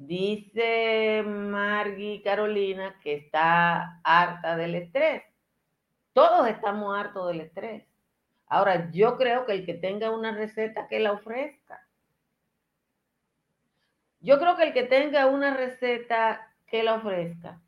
Dice 0.00 1.22
Margie 1.26 2.22
Carolina 2.22 2.98
que 3.02 3.16
está 3.16 4.00
harta 4.02 4.56
del 4.56 4.74
estrés. 4.76 5.22
Todos 6.14 6.48
estamos 6.48 6.98
hartos 6.98 7.28
del 7.28 7.42
estrés. 7.42 7.84
Ahora, 8.46 8.90
yo 8.92 9.18
creo 9.18 9.44
que 9.44 9.52
el 9.52 9.66
que 9.66 9.74
tenga 9.74 10.10
una 10.10 10.34
receta 10.34 10.88
que 10.88 11.00
la 11.00 11.12
ofrezca. 11.12 11.86
Yo 14.20 14.38
creo 14.38 14.56
que 14.56 14.62
el 14.62 14.72
que 14.72 14.84
tenga 14.84 15.26
una 15.26 15.54
receta 15.54 16.50
que 16.66 16.82
la 16.82 16.94
ofrezca. 16.94 17.60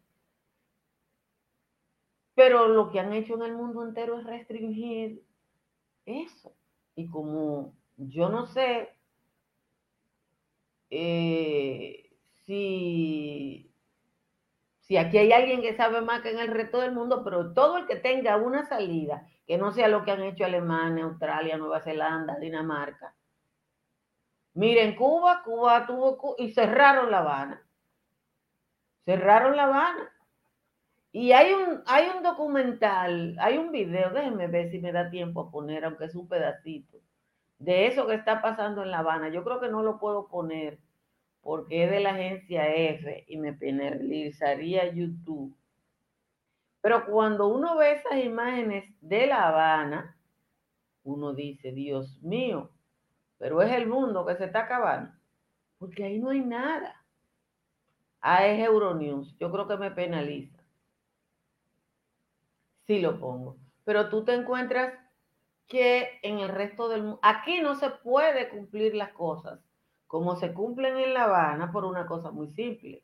Pero 2.35 2.67
lo 2.67 2.91
que 2.91 2.99
han 2.99 3.13
hecho 3.13 3.35
en 3.35 3.43
el 3.43 3.53
mundo 3.53 3.83
entero 3.83 4.19
es 4.19 4.25
restringir 4.25 5.23
eso. 6.07 6.55
Y 6.97 7.11
como 7.11 7.75
yo 7.99 8.31
no 8.31 8.47
sé 8.47 8.89
eh, 10.89 12.02
si, 12.45 13.73
si 14.81 14.97
aquí 14.97 15.19
hay 15.19 15.33
alguien 15.33 15.63
que 15.63 15.75
sabe 15.75 16.01
más 16.01 16.23
que 16.23 16.31
en 16.31 16.39
el 16.39 16.49
resto 16.49 16.81
del 16.81 16.93
mundo, 16.93 17.23
pero 17.25 17.53
todo 17.53 17.79
el 17.79 17.87
que 17.87 17.97
tenga 17.97 18.37
una 18.37 18.65
salida, 18.65 19.27
que 19.47 19.59
no 19.59 19.73
sea 19.73 19.89
lo 19.89 20.05
que 20.05 20.11
han 20.11 20.23
hecho 20.23 20.45
Alemania, 20.45 21.05
Australia, 21.05 21.57
Nueva 21.57 21.81
Zelanda, 21.81 22.39
Dinamarca. 22.39 23.15
Miren, 24.55 24.97
Cuba, 24.97 25.43
Cuba 25.45 25.87
tuvo 25.87 26.37
y 26.39 26.53
cerraron 26.53 27.11
La 27.11 27.19
Habana. 27.19 27.67
Cerraron 29.05 29.57
La 29.57 29.65
Habana. 29.65 30.11
Y 31.11 31.33
hay 31.33 31.53
un, 31.53 31.83
hay 31.87 32.09
un 32.17 32.23
documental, 32.23 33.37
hay 33.39 33.59
un 33.59 33.71
video, 33.71 34.11
déjenme 34.11 34.47
ver 34.47 34.71
si 34.71 34.79
me 34.79 34.93
da 34.93 35.11
tiempo 35.11 35.43
a 35.43 35.51
poner, 35.51 35.85
aunque 35.85 36.07
es 36.07 36.15
un 36.15 36.27
pedacito, 36.27 36.99
de 37.59 37.87
eso 37.87 38.07
que 38.07 38.15
está 38.15 38.41
pasando 38.41 38.83
en 38.83 38.91
La 38.91 39.01
Habana. 39.01 39.29
Yo 39.29 39.45
creo 39.45 39.61
que 39.61 39.69
no 39.69 39.83
lo 39.83 39.99
puedo 39.99 40.29
poner 40.29 40.79
porque 41.43 41.85
es 41.85 41.91
de 41.91 42.01
la 42.01 42.11
agencia 42.11 42.75
F 42.75 43.25
y 43.29 43.37
me 43.37 43.53
penalizaría 43.53 44.93
YouTube. 44.93 45.55
Pero 46.81 47.07
cuando 47.07 47.49
uno 47.49 47.77
ve 47.77 47.93
esas 47.93 48.25
imágenes 48.25 48.93
de 49.01 49.27
La 49.27 49.49
Habana, 49.49 50.17
uno 51.05 51.35
dice, 51.35 51.73
Dios 51.73 52.23
mío, 52.23 52.71
pero 53.39 53.61
es 53.61 53.73
el 53.73 53.87
mundo 53.87 54.25
que 54.25 54.37
se 54.37 54.45
está 54.45 54.61
acabando, 54.61 55.13
porque 55.79 56.05
ahí 56.05 56.19
no 56.19 56.31
hay 56.31 56.41
nada. 56.41 57.05
Ah, 58.21 58.47
es 58.47 58.65
Euronews, 58.65 59.37
yo 59.39 59.51
creo 59.51 59.67
que 59.67 59.77
me 59.77 59.91
penaliza 59.91 60.63
sí 62.87 63.01
lo 63.01 63.19
pongo. 63.19 63.57
Pero 63.85 64.09
tú 64.09 64.25
te 64.25 64.35
encuentras 64.35 64.93
que 65.67 66.21
en 66.23 66.39
el 66.39 66.49
resto 66.49 66.89
del 66.89 67.03
mundo, 67.03 67.21
aquí 67.23 67.61
no 67.61 67.75
se 67.75 67.91
puede 67.91 68.49
cumplir 68.49 68.95
las 68.95 69.13
cosas 69.13 69.61
como 70.13 70.37
se 70.37 70.53
cumplen 70.53 70.99
en 70.99 71.15
La 71.15 71.25
Habana 71.25 71.73
por 71.73 71.87
una 71.87 72.07
cosa 72.07 72.31
muy 72.31 72.51
simple. 72.51 73.03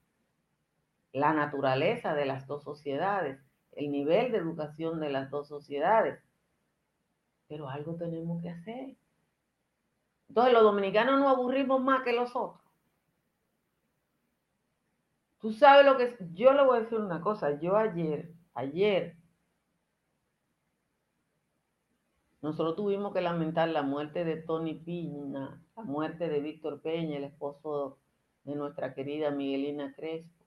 La 1.15 1.33
naturaleza 1.33 2.13
de 2.13 2.27
las 2.27 2.47
dos 2.47 2.63
sociedades, 2.63 3.41
el 3.73 3.91
nivel 3.91 4.31
de 4.31 4.37
educación 4.37 5.01
de 5.01 5.09
las 5.09 5.31
dos 5.31 5.49
sociedades. 5.49 6.23
Pero 7.49 7.71
algo 7.71 7.95
tenemos 7.95 8.43
que 8.43 8.51
hacer. 8.51 8.95
Entonces 10.29 10.53
los 10.53 10.63
dominicanos 10.63 11.19
nos 11.19 11.33
aburrimos 11.33 11.81
más 11.81 12.03
que 12.03 12.13
los 12.13 12.37
otros. 12.37 12.61
Tú 15.41 15.55
sabes 15.55 15.87
lo 15.87 15.97
que 15.97 16.05
es. 16.05 16.17
Yo 16.35 16.53
le 16.53 16.63
voy 16.63 16.77
a 16.77 16.81
decir 16.83 16.99
una 16.99 17.23
cosa. 17.23 17.59
Yo 17.59 17.75
ayer, 17.79 18.35
ayer 18.53 19.17
Nosotros 22.49 22.77
tuvimos 22.77 23.13
que 23.13 23.21
lamentar 23.21 23.69
la 23.69 23.83
muerte 23.83 24.25
de 24.25 24.37
Tony 24.39 24.73
Piña, 24.73 25.63
la 25.77 25.83
muerte 25.83 26.31
de 26.31 26.41
Víctor 26.41 26.81
Peña, 26.81 27.19
el 27.19 27.25
esposo 27.25 27.99
de 28.45 28.55
nuestra 28.55 28.95
querida 28.95 29.31
Miguelina 29.31 29.93
Crespo. 29.95 30.47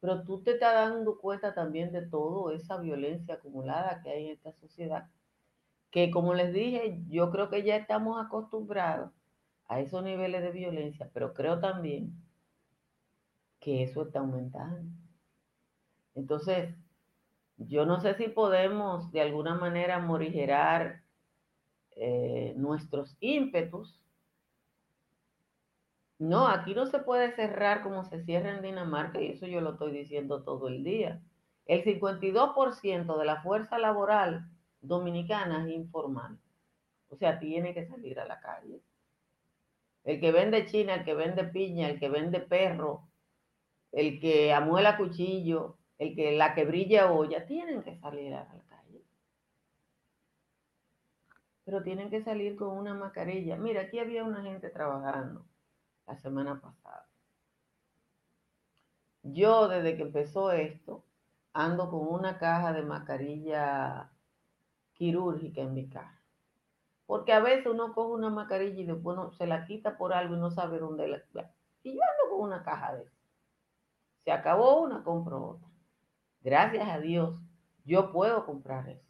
Pero 0.00 0.24
tú 0.24 0.42
te 0.42 0.54
estás 0.54 0.74
dando 0.74 1.20
cuenta 1.20 1.54
también 1.54 1.92
de 1.92 2.04
toda 2.04 2.52
esa 2.52 2.78
violencia 2.78 3.34
acumulada 3.34 4.02
que 4.02 4.10
hay 4.10 4.26
en 4.26 4.32
esta 4.32 4.50
sociedad. 4.54 5.08
Que 5.92 6.10
como 6.10 6.34
les 6.34 6.52
dije, 6.52 7.00
yo 7.06 7.30
creo 7.30 7.48
que 7.48 7.62
ya 7.62 7.76
estamos 7.76 8.20
acostumbrados 8.20 9.12
a 9.68 9.78
esos 9.78 10.02
niveles 10.02 10.42
de 10.42 10.50
violencia, 10.50 11.10
pero 11.14 11.32
creo 11.32 11.60
también 11.60 12.12
que 13.60 13.84
eso 13.84 14.02
está 14.02 14.18
aumentando. 14.18 14.90
Entonces, 16.16 16.74
yo 17.56 17.86
no 17.86 18.00
sé 18.00 18.14
si 18.14 18.26
podemos 18.26 19.12
de 19.12 19.20
alguna 19.20 19.54
manera 19.54 20.00
morigerar 20.00 20.99
eh, 21.96 22.54
nuestros 22.56 23.16
ímpetus. 23.20 24.00
No, 26.18 26.48
aquí 26.48 26.74
no 26.74 26.86
se 26.86 26.98
puede 26.98 27.32
cerrar 27.32 27.82
como 27.82 28.04
se 28.04 28.22
cierra 28.24 28.54
en 28.54 28.62
Dinamarca 28.62 29.20
y 29.20 29.28
eso 29.28 29.46
yo 29.46 29.60
lo 29.60 29.72
estoy 29.72 29.92
diciendo 29.92 30.42
todo 30.42 30.68
el 30.68 30.84
día. 30.84 31.20
El 31.66 31.84
52% 31.84 33.18
de 33.18 33.24
la 33.24 33.42
fuerza 33.42 33.78
laboral 33.78 34.46
dominicana 34.82 35.66
es 35.66 35.74
informal. 35.74 36.38
O 37.08 37.16
sea, 37.16 37.38
tiene 37.38 37.74
que 37.74 37.86
salir 37.86 38.20
a 38.20 38.26
la 38.26 38.40
calle. 38.40 38.80
El 40.04 40.20
que 40.20 40.32
vende 40.32 40.66
china, 40.66 40.94
el 40.94 41.04
que 41.04 41.14
vende 41.14 41.44
piña, 41.44 41.88
el 41.88 41.98
que 41.98 42.08
vende 42.08 42.40
perro, 42.40 43.08
el 43.92 44.20
que 44.20 44.52
amuela 44.52 44.96
cuchillo, 44.96 45.76
el 45.98 46.14
que 46.14 46.32
la 46.32 46.54
que 46.54 46.64
brilla 46.64 47.12
olla, 47.12 47.46
tienen 47.46 47.82
que 47.82 47.96
salir 47.96 48.34
a 48.34 48.44
la 48.44 48.69
pero 51.70 51.84
tienen 51.84 52.10
que 52.10 52.20
salir 52.20 52.56
con 52.56 52.76
una 52.76 52.94
mascarilla. 52.94 53.56
Mira, 53.56 53.82
aquí 53.82 54.00
había 54.00 54.24
una 54.24 54.42
gente 54.42 54.70
trabajando 54.70 55.46
la 56.04 56.16
semana 56.16 56.60
pasada. 56.60 57.06
Yo 59.22 59.68
desde 59.68 59.96
que 59.96 60.02
empezó 60.02 60.50
esto, 60.50 61.04
ando 61.52 61.88
con 61.88 62.08
una 62.08 62.38
caja 62.38 62.72
de 62.72 62.82
mascarilla 62.82 64.10
quirúrgica 64.94 65.60
en 65.60 65.74
mi 65.74 65.88
casa. 65.88 66.20
Porque 67.06 67.32
a 67.32 67.38
veces 67.38 67.66
uno 67.66 67.94
coge 67.94 68.14
una 68.14 68.30
mascarilla 68.30 68.80
y 68.80 68.86
después 68.86 69.16
se 69.38 69.46
la 69.46 69.64
quita 69.64 69.96
por 69.96 70.12
algo 70.12 70.34
y 70.34 70.40
no 70.40 70.50
sabe 70.50 70.80
dónde 70.80 71.06
la... 71.06 71.22
Y 71.84 71.94
yo 71.94 72.00
ando 72.02 72.34
con 72.34 72.48
una 72.48 72.64
caja 72.64 72.96
de 72.96 73.04
eso. 73.04 73.16
Se 74.24 74.32
acabó 74.32 74.80
una, 74.80 75.04
compro 75.04 75.50
otra. 75.50 75.68
Gracias 76.40 76.88
a 76.88 76.98
Dios, 76.98 77.38
yo 77.84 78.10
puedo 78.10 78.44
comprar 78.44 78.88
eso. 78.88 79.09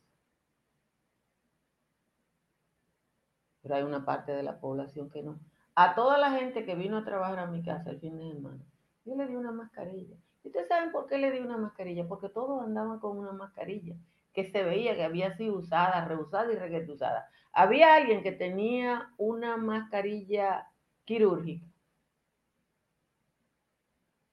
Pero 3.62 3.75
hay 3.75 3.83
una 3.83 4.05
parte 4.05 4.33
de 4.33 4.43
la 4.43 4.59
población 4.59 5.11
que 5.11 5.23
no. 5.23 5.38
A 5.75 5.95
toda 5.95 6.19
la 6.19 6.33
gente 6.33 6.64
que 6.64 6.75
vino 6.75 6.99
a 6.99 7.05
trabajar 7.05 7.38
a 7.38 7.47
mi 7.47 7.62
casa 7.62 7.90
el 7.90 8.00
fin 8.00 8.19
de 8.19 8.33
semana, 8.33 8.64
yo 9.05 9.14
le 9.14 9.26
di 9.26 9.37
una 9.37 9.52
mascarilla. 9.52 10.17
¿Y 10.43 10.49
ustedes 10.49 10.69
saben 10.69 10.93
por 10.93 11.07
qué 11.07 11.19
le 11.19 11.31
di 11.31 11.38
una 11.38 11.57
mascarilla? 11.57 12.07
Porque 12.07 12.29
todos 12.29 12.62
andaban 12.62 12.99
con 12.99 13.19
una 13.19 13.33
mascarilla 13.33 13.95
que 14.33 14.50
se 14.50 14.62
veía 14.62 14.95
que 14.95 15.05
había 15.05 15.37
sido 15.37 15.57
usada, 15.57 16.05
reusada 16.05 16.52
y 16.52 16.57
reguetusada. 16.57 17.29
Había 17.52 17.95
alguien 17.95 18.23
que 18.23 18.33
tenía 18.33 19.12
una 19.19 19.57
mascarilla 19.57 20.69
quirúrgica 21.05 21.67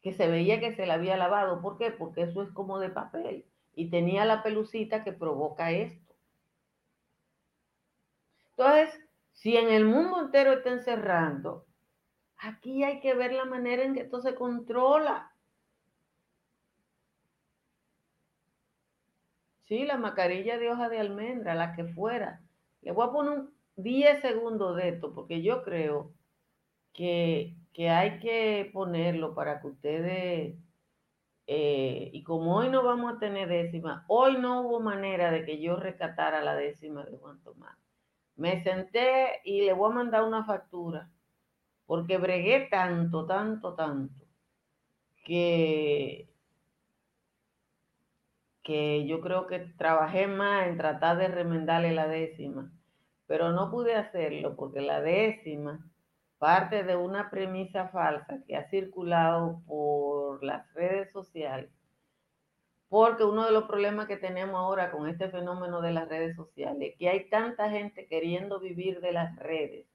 que 0.07 0.13
se 0.13 0.27
veía 0.29 0.61
que 0.61 0.73
se 0.73 0.85
la 0.85 0.93
había 0.93 1.17
lavado. 1.17 1.61
¿Por 1.61 1.77
qué? 1.77 1.91
Porque 1.91 2.21
eso 2.21 2.41
es 2.41 2.49
como 2.51 2.79
de 2.79 2.89
papel 2.89 3.45
y 3.75 3.89
tenía 3.89 4.23
la 4.23 4.41
pelucita 4.41 5.03
que 5.03 5.11
provoca 5.11 5.71
esto. 5.71 6.15
Entonces, 8.51 9.06
si 9.37 9.55
en 9.55 9.69
el 9.69 9.85
mundo 9.85 10.19
entero 10.19 10.51
está 10.51 10.71
encerrando, 10.71 11.67
aquí 12.37 12.83
hay 12.83 12.99
que 13.01 13.13
ver 13.13 13.33
la 13.33 13.45
manera 13.45 13.83
en 13.83 13.93
que 13.93 14.01
esto 14.01 14.19
se 14.19 14.33
controla. 14.33 15.31
Sí, 19.65 19.85
la 19.85 19.97
mascarilla 19.97 20.57
de 20.57 20.71
hoja 20.71 20.89
de 20.89 20.99
almendra, 20.99 21.53
la 21.53 21.75
que 21.75 21.85
fuera. 21.85 22.41
Le 22.81 22.91
voy 22.93 23.07
a 23.07 23.11
poner 23.11 23.43
10 23.75 24.21
segundos 24.21 24.75
de 24.75 24.89
esto, 24.89 25.13
porque 25.13 25.43
yo 25.43 25.61
creo 25.61 26.13
que, 26.93 27.55
hay 27.77 28.17
que 28.19 28.71
ponerlo 28.73 29.35
para 29.35 29.61
que 29.61 29.67
ustedes, 29.67 30.55
eh, 31.45 32.09
y 32.11 32.23
como 32.23 32.55
hoy 32.57 32.69
no 32.69 32.81
vamos 32.81 33.13
a 33.13 33.19
tener 33.19 33.49
décima, 33.49 34.03
hoy 34.07 34.37
no 34.39 34.61
hubo 34.61 34.79
manera 34.79 35.29
de 35.29 35.45
que 35.45 35.61
yo 35.61 35.75
rescatara 35.75 36.41
la 36.41 36.55
décima 36.55 37.05
de 37.05 37.17
Juan 37.17 37.39
Tomás. 37.43 37.77
Me 38.37 38.63
senté 38.63 39.41
y 39.43 39.61
le 39.65 39.73
voy 39.73 39.91
a 39.91 39.95
mandar 39.95 40.23
una 40.23 40.45
factura, 40.45 41.09
porque 41.85 42.17
bregué 42.17 42.67
tanto, 42.71 43.25
tanto, 43.25 43.73
tanto, 43.75 44.25
que 45.23 46.29
que 48.67 49.07
yo 49.07 49.21
creo 49.21 49.47
que 49.47 49.59
trabajé 49.59 50.27
más 50.27 50.67
en 50.67 50.75
tratar 50.75 51.17
de 51.17 51.29
remendarle 51.29 51.93
la 51.93 52.05
décima, 52.05 52.69
pero 53.25 53.53
no 53.53 53.71
pude 53.71 53.95
hacerlo 53.95 54.57
porque 54.57 54.81
la 54.81 54.99
décima 54.99 55.89
parte 56.37 56.83
de 56.83 56.97
una 56.97 57.29
premisa 57.29 57.87
falsa 57.87 58.43
que 58.45 58.57
ha 58.57 58.69
circulado 58.69 59.61
por 59.65 60.43
las 60.43 60.71
redes 60.73 61.13
sociales, 61.13 61.71
porque 62.89 63.23
uno 63.23 63.45
de 63.45 63.51
los 63.51 63.65
problemas 63.65 64.07
que 64.07 64.17
tenemos 64.17 64.55
ahora 64.55 64.91
con 64.91 65.07
este 65.09 65.29
fenómeno 65.29 65.81
de 65.81 65.91
las 65.91 66.07
redes 66.07 66.35
sociales 66.35 66.91
es 66.91 66.97
que 66.97 67.09
hay 67.09 67.29
tanta 67.29 67.69
gente 67.69 68.07
queriendo 68.07 68.59
vivir 68.59 69.01
de 69.01 69.11
las 69.11 69.35
redes 69.37 69.85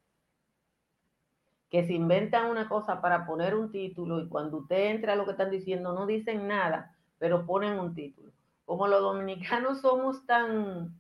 que 1.71 1.85
se 1.87 1.95
inventan 1.95 2.51
una 2.51 2.69
cosa 2.69 3.01
para 3.01 3.27
poner 3.27 3.55
un 3.55 3.73
título 3.73 4.21
y 4.21 4.29
cuando 4.29 4.59
usted 4.59 4.91
entra 4.91 5.15
a 5.15 5.17
lo 5.17 5.25
que 5.25 5.31
están 5.31 5.51
diciendo 5.51 5.95
no 5.95 6.07
dicen 6.07 6.47
nada, 6.47 6.95
pero 7.19 7.47
ponen 7.47 7.79
un 7.79 7.95
título 7.95 8.33
como 8.65 8.87
los 8.87 9.01
dominicanos 9.01 9.81
somos 9.81 10.25
tan 10.27 10.99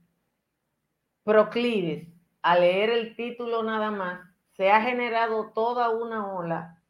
proclives 1.25 2.09
a 2.43 2.59
leer 2.59 2.91
el 2.91 3.17
título 3.17 3.63
nada 3.63 3.91
más, 3.91 4.21
se 4.51 4.71
ha 4.71 4.83
generado 4.83 5.53
toda 5.55 5.91
una 5.91 6.35
ola 6.35 6.83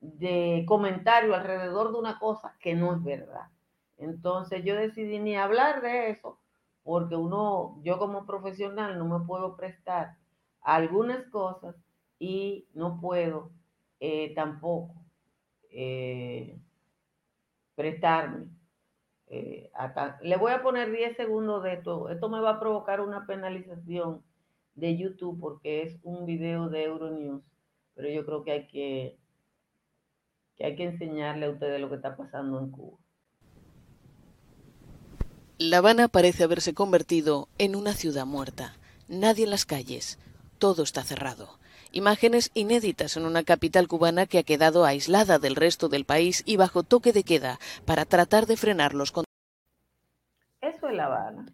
de 0.00 0.64
comentarios 0.68 1.36
alrededor 1.36 1.92
de 1.92 1.98
una 1.98 2.18
cosa 2.18 2.54
que 2.60 2.74
no 2.74 2.94
es 2.94 3.02
verdad. 3.02 3.48
Entonces 4.00 4.64
yo 4.64 4.74
decidí 4.74 5.18
ni 5.18 5.36
hablar 5.36 5.82
de 5.82 6.10
eso, 6.10 6.38
porque 6.82 7.16
uno, 7.16 7.78
yo 7.82 7.98
como 7.98 8.26
profesional 8.26 8.98
no 8.98 9.04
me 9.06 9.24
puedo 9.26 9.56
prestar 9.56 10.16
algunas 10.62 11.26
cosas 11.28 11.76
y 12.18 12.66
no 12.74 13.00
puedo 13.00 13.50
eh, 14.00 14.34
tampoco 14.34 14.94
eh, 15.70 16.58
prestarme 17.74 18.48
eh. 19.30 19.70
Le 20.22 20.36
voy 20.36 20.52
a 20.52 20.62
poner 20.62 20.90
10 20.90 21.16
segundos 21.16 21.62
de 21.62 21.74
esto. 21.74 22.08
Esto 22.10 22.28
me 22.28 22.40
va 22.40 22.50
a 22.50 22.60
provocar 22.60 23.00
una 23.00 23.26
penalización 23.26 24.22
de 24.74 24.96
YouTube 24.96 25.38
porque 25.40 25.82
es 25.82 25.98
un 26.02 26.26
video 26.26 26.68
de 26.68 26.84
Euronews. 26.84 27.42
Pero 27.94 28.08
yo 28.08 28.26
creo 28.26 28.44
que 28.44 28.52
hay 28.52 28.66
que, 28.66 29.18
que 30.56 30.64
hay 30.64 30.76
que 30.76 30.84
enseñarle 30.84 31.46
a 31.46 31.50
ustedes 31.50 31.80
lo 31.80 31.88
que 31.88 31.96
está 31.96 32.16
pasando 32.16 32.58
en 32.58 32.70
Cuba. 32.70 32.98
La 35.62 35.76
Habana 35.76 36.08
parece 36.08 36.44
haberse 36.44 36.72
convertido 36.72 37.50
en 37.58 37.76
una 37.76 37.92
ciudad 37.92 38.24
muerta. 38.24 38.76
Nadie 39.08 39.44
en 39.44 39.50
las 39.50 39.66
calles. 39.66 40.18
Todo 40.58 40.82
está 40.82 41.02
cerrado. 41.02 41.58
Imágenes 41.92 42.50
inéditas 42.54 43.18
en 43.18 43.26
una 43.26 43.44
capital 43.44 43.86
cubana 43.86 44.24
que 44.24 44.38
ha 44.38 44.42
quedado 44.42 44.86
aislada 44.86 45.38
del 45.38 45.56
resto 45.56 45.90
del 45.90 46.06
país 46.06 46.42
y 46.46 46.56
bajo 46.56 46.82
toque 46.82 47.12
de 47.12 47.24
queda 47.24 47.58
para 47.84 48.06
tratar 48.06 48.46
de 48.46 48.56
frenar 48.56 48.94
los 48.94 49.12
Eso 50.62 50.88
es 50.88 50.94
La 50.94 51.04
Habana. 51.04 51.44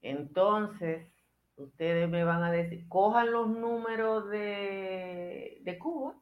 Entonces, 0.00 1.12
ustedes 1.56 2.08
me 2.08 2.24
van 2.24 2.42
a 2.42 2.50
decir, 2.50 2.88
cojan 2.88 3.30
los 3.30 3.48
números 3.48 4.30
de 4.30 5.78
Cuba 5.78 6.14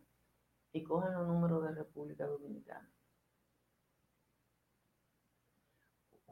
y 0.72 0.82
cojan 0.82 1.14
los 1.14 1.28
números 1.28 1.62
de 1.62 1.76
República 1.76 2.26
Dominicana. 2.26 2.92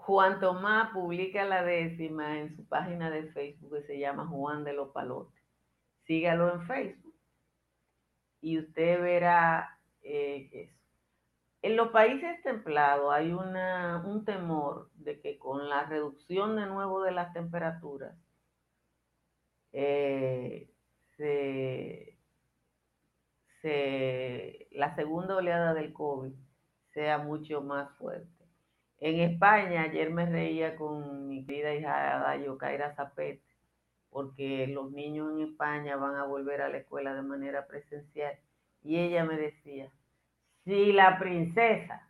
Juan 0.01 0.41
Tomás 0.41 0.91
publica 0.93 1.45
la 1.45 1.63
décima 1.63 2.39
en 2.39 2.57
su 2.57 2.67
página 2.67 3.11
de 3.11 3.31
Facebook 3.33 3.75
que 3.75 3.87
se 3.87 3.99
llama 3.99 4.27
Juan 4.27 4.65
de 4.65 4.73
los 4.73 4.91
Palotes. 4.91 5.41
Sígalo 6.07 6.53
en 6.53 6.67
Facebook 6.67 7.15
y 8.41 8.59
usted 8.59 9.01
verá 9.01 9.79
eh, 10.03 10.49
eso. 10.53 10.81
En 11.63 11.77
los 11.77 11.89
países 11.89 12.43
templados 12.43 13.13
hay 13.13 13.33
un 13.33 14.25
temor 14.25 14.91
de 14.95 15.21
que 15.21 15.39
con 15.39 15.69
la 15.69 15.85
reducción 15.85 16.57
de 16.57 16.67
nuevo 16.67 17.03
de 17.03 17.13
las 17.13 17.33
temperaturas 17.35 18.15
eh, 19.73 20.71
la 24.73 24.95
segunda 24.95 25.37
oleada 25.37 25.75
del 25.75 25.93
COVID 25.93 26.33
sea 26.95 27.19
mucho 27.19 27.61
más 27.61 27.91
fuerte. 27.99 28.40
En 29.01 29.19
España, 29.21 29.85
ayer 29.85 30.11
me 30.11 30.27
reía 30.27 30.77
con 30.77 31.27
mi 31.27 31.47
querida 31.47 31.75
hija 31.75 32.37
Yokaira 32.37 32.95
Zapete, 32.95 33.43
porque 34.11 34.67
los 34.67 34.93
niños 34.93 35.33
en 35.33 35.41
España 35.49 35.97
van 35.97 36.17
a 36.17 36.25
volver 36.25 36.61
a 36.61 36.69
la 36.69 36.77
escuela 36.77 37.15
de 37.15 37.23
manera 37.23 37.67
presencial. 37.67 38.39
Y 38.83 38.99
ella 38.99 39.25
me 39.25 39.39
decía, 39.39 39.91
si 40.65 40.93
la 40.93 41.19
princesa 41.19 42.07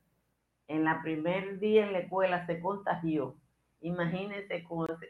en 0.66 0.82
la 0.82 1.00
primer 1.00 1.60
día 1.60 1.86
en 1.86 1.92
la 1.92 2.00
escuela 2.00 2.44
se 2.46 2.58
contagió, 2.60 3.36
imagínense 3.80 4.66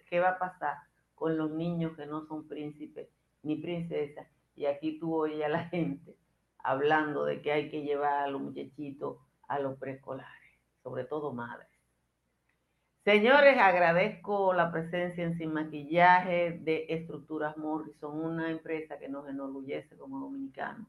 qué 0.06 0.20
va 0.20 0.30
a 0.30 0.38
pasar 0.38 0.76
con 1.14 1.38
los 1.38 1.50
niños 1.50 1.96
que 1.96 2.04
no 2.04 2.26
son 2.26 2.46
príncipes 2.46 3.08
ni 3.42 3.56
princesas. 3.56 4.26
Y 4.54 4.66
aquí 4.66 4.98
tuvo 4.98 5.24
ella 5.24 5.48
la 5.48 5.64
gente 5.64 6.14
hablando 6.58 7.24
de 7.24 7.40
que 7.40 7.52
hay 7.52 7.70
que 7.70 7.82
llevar 7.82 8.24
a 8.24 8.28
los 8.28 8.42
muchachitos 8.42 9.16
a 9.48 9.58
los 9.58 9.78
preescolares, 9.78 10.58
sobre 10.82 11.04
todo 11.04 11.32
madres. 11.32 11.69
Señores, 13.04 13.56
agradezco 13.56 14.52
la 14.52 14.70
presencia 14.70 15.24
en 15.24 15.38
Sin 15.38 15.54
Maquillaje 15.54 16.60
de 16.60 16.84
Estructuras 16.90 17.56
Morrison, 17.56 18.14
una 18.14 18.50
empresa 18.50 18.98
que 18.98 19.08
nos 19.08 19.26
enorgullece 19.26 19.96
como 19.96 20.20
dominicanos. 20.20 20.86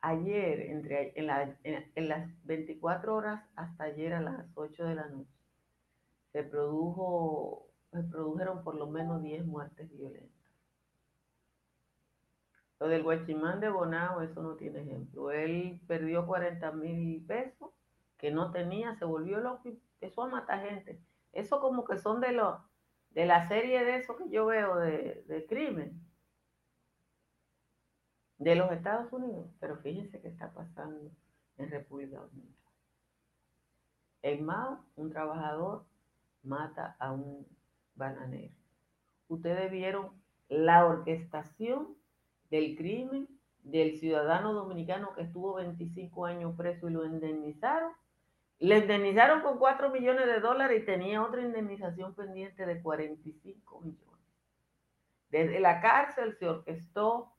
ayer, 0.00 0.60
entre, 0.70 1.18
en, 1.18 1.90
en, 1.94 2.08
las 2.08 2.44
24 2.44 3.14
horas 3.14 3.42
hasta 3.56 3.84
ayer 3.84 4.12
a 4.12 4.20
las 4.20 4.46
8 4.54 4.84
de 4.84 4.94
la 4.94 5.08
noche, 5.08 5.30
se 6.32 6.42
produjo, 6.42 7.70
se 7.90 8.02
produjeron 8.02 8.62
por 8.62 8.74
lo 8.74 8.86
menos 8.86 9.22
10 9.22 9.46
muertes 9.46 9.90
violentas. 9.96 10.30
Lo 12.80 12.88
del 12.88 13.02
guachimán 13.02 13.60
de 13.60 13.70
Bonao, 13.70 14.20
eso 14.20 14.42
no 14.42 14.56
tiene 14.56 14.82
ejemplo. 14.82 15.30
Él 15.30 15.80
perdió 15.86 16.26
40 16.26 16.70
mil 16.72 17.24
pesos 17.24 17.70
que 18.18 18.30
no 18.30 18.50
tenía, 18.50 18.94
se 18.94 19.04
volvió 19.04 19.40
loco 19.40 19.68
y 19.68 19.80
empezó 20.00 20.22
a 20.22 20.28
matar 20.28 20.68
gente. 20.68 21.00
Eso 21.32 21.60
como 21.60 21.84
que 21.84 21.98
son 21.98 22.20
de 22.20 22.32
los 22.32 22.58
de 23.10 23.26
la 23.26 23.46
serie 23.46 23.84
de 23.84 23.96
eso 23.96 24.16
que 24.16 24.28
yo 24.28 24.46
veo 24.46 24.76
de, 24.76 25.22
de 25.28 25.46
crimen 25.46 26.00
de 28.38 28.56
los 28.56 28.72
Estados 28.72 29.12
Unidos. 29.12 29.48
Pero 29.60 29.76
fíjense 29.78 30.20
qué 30.20 30.28
está 30.28 30.52
pasando 30.52 31.12
en 31.56 31.70
República 31.70 32.18
Dominicana. 32.18 32.64
En 34.22 34.44
Mao, 34.44 34.84
un 34.96 35.10
trabajador 35.10 35.84
mata 36.42 36.96
a 36.98 37.12
un 37.12 37.46
bananero. 37.94 38.54
Ustedes 39.28 39.70
vieron 39.70 40.10
la 40.48 40.86
orquestación 40.86 41.96
del 42.50 42.76
crimen 42.76 43.28
del 43.62 43.96
ciudadano 43.96 44.52
dominicano 44.52 45.14
que 45.14 45.22
estuvo 45.22 45.54
25 45.54 46.26
años 46.26 46.54
preso 46.56 46.88
y 46.88 46.92
lo 46.92 47.04
indemnizaron. 47.06 47.92
Le 48.64 48.78
indemnizaron 48.78 49.42
con 49.42 49.58
4 49.58 49.90
millones 49.90 50.24
de 50.24 50.40
dólares 50.40 50.82
y 50.82 50.86
tenía 50.86 51.22
otra 51.22 51.42
indemnización 51.42 52.14
pendiente 52.14 52.64
de 52.64 52.80
45 52.80 53.80
millones. 53.82 54.24
Desde 55.28 55.60
la 55.60 55.82
cárcel 55.82 56.34
se 56.38 56.48
orquestó 56.48 57.34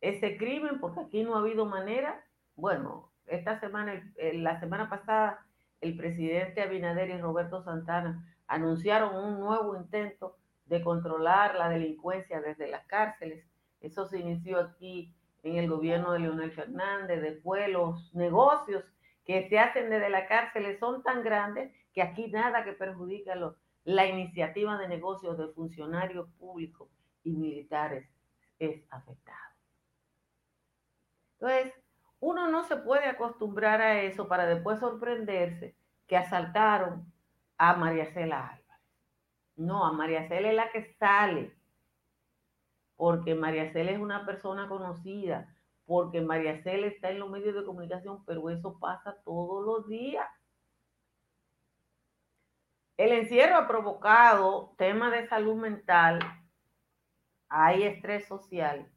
ese 0.00 0.38
crimen 0.38 0.80
porque 0.80 1.00
aquí 1.00 1.22
no 1.22 1.34
ha 1.34 1.40
habido 1.40 1.66
manera. 1.66 2.24
Bueno, 2.56 3.12
esta 3.26 3.60
semana, 3.60 4.02
la 4.16 4.58
semana 4.58 4.88
pasada, 4.88 5.46
el 5.82 5.98
presidente 5.98 6.62
Abinader 6.62 7.10
y 7.10 7.20
Roberto 7.20 7.62
Santana 7.62 8.24
anunciaron 8.46 9.22
un 9.22 9.38
nuevo 9.40 9.76
intento 9.76 10.38
de 10.64 10.80
controlar 10.80 11.56
la 11.56 11.68
delincuencia 11.68 12.40
desde 12.40 12.68
las 12.68 12.86
cárceles. 12.86 13.44
Eso 13.82 14.08
se 14.08 14.18
inició 14.18 14.60
aquí 14.60 15.14
en 15.42 15.56
el 15.56 15.68
gobierno 15.68 16.12
de 16.12 16.20
Leonel 16.20 16.52
Fernández. 16.52 17.20
Después 17.20 17.68
los 17.68 18.14
negocios 18.14 18.82
que 19.28 19.46
se 19.50 19.58
hacen 19.58 19.90
desde 19.90 20.08
las 20.08 20.26
cárceles 20.26 20.78
son 20.78 21.02
tan 21.02 21.22
grandes 21.22 21.70
que 21.92 22.00
aquí 22.00 22.28
nada 22.28 22.64
que 22.64 22.72
perjudica 22.72 23.34
la 23.84 24.06
iniciativa 24.06 24.78
de 24.78 24.88
negocios 24.88 25.36
de 25.36 25.48
funcionarios 25.48 26.30
públicos 26.38 26.88
y 27.24 27.36
militares 27.36 28.08
es 28.58 28.82
afectada. 28.88 29.54
Entonces, 31.34 31.74
uno 32.20 32.48
no 32.48 32.64
se 32.64 32.78
puede 32.78 33.04
acostumbrar 33.04 33.82
a 33.82 34.00
eso 34.00 34.28
para 34.28 34.46
después 34.46 34.80
sorprenderse 34.80 35.76
que 36.06 36.16
asaltaron 36.16 37.12
a 37.58 37.76
María 37.76 38.06
Cela 38.14 38.48
Álvarez. 38.48 38.64
No, 39.56 39.84
a 39.84 39.92
María 39.92 40.26
Cela 40.26 40.48
es 40.48 40.56
la 40.56 40.70
que 40.70 40.84
sale, 40.94 41.54
porque 42.96 43.34
María 43.34 43.70
Cela 43.74 43.90
es 43.90 43.98
una 43.98 44.24
persona 44.24 44.68
conocida, 44.68 45.54
porque 45.88 46.20
María 46.20 46.62
Cela 46.62 46.86
está 46.86 47.10
en 47.10 47.18
los 47.18 47.30
medios 47.30 47.54
de 47.54 47.64
comunicación, 47.64 48.22
pero 48.26 48.50
eso 48.50 48.78
pasa 48.78 49.16
todos 49.24 49.64
los 49.64 49.88
días. 49.88 50.28
El 52.98 53.12
encierro 53.12 53.56
ha 53.56 53.66
provocado 53.66 54.74
temas 54.76 55.12
de 55.12 55.26
salud 55.28 55.56
mental, 55.56 56.18
hay 57.48 57.84
estrés 57.84 58.28
social, 58.28 58.92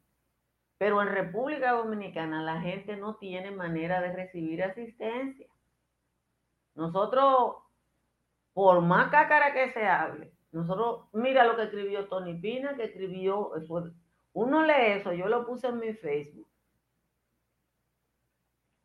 pero 0.76 1.00
en 1.00 1.08
República 1.08 1.72
Dominicana 1.72 2.42
la 2.42 2.60
gente 2.60 2.94
no 2.98 3.16
tiene 3.16 3.50
manera 3.50 4.02
de 4.02 4.12
recibir 4.12 4.62
asistencia. 4.62 5.48
Nosotros 6.74 7.54
por 8.52 8.82
más 8.82 9.10
cácara 9.10 9.54
que 9.54 9.70
se 9.70 9.86
hable, 9.86 10.30
nosotros, 10.50 11.06
mira 11.14 11.46
lo 11.46 11.56
que 11.56 11.62
escribió 11.62 12.06
Tony 12.08 12.38
Pina, 12.38 12.76
que 12.76 12.84
escribió, 12.84 13.52
uno 14.34 14.62
lee 14.66 14.98
eso, 14.98 15.14
yo 15.14 15.26
lo 15.28 15.46
puse 15.46 15.68
en 15.68 15.78
mi 15.78 15.94
Facebook. 15.94 16.51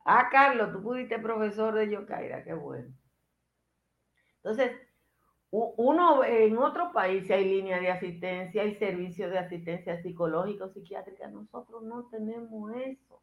Ah, 0.10 0.30
Carlos, 0.32 0.72
tú 0.72 0.82
pudiste 0.82 1.20
profesor 1.20 1.74
de 1.76 1.90
Yokaira, 1.90 2.42
qué 2.44 2.54
bueno. 2.54 2.94
Entonces, 4.38 4.72
uno 5.52 6.24
en 6.24 6.58
otro 6.58 6.94
país 6.94 7.30
hay 7.30 7.44
línea 7.44 7.80
de 7.82 7.92
asistencia, 7.92 8.62
hay 8.62 8.76
servicios 8.76 9.30
de 9.32 9.40
asistencia 9.40 10.02
psicológico, 10.02 10.70
psiquiátrica, 10.70 11.28
nosotros 11.28 11.84
no 11.84 12.08
tenemos 12.10 12.72
eso. 12.76 13.22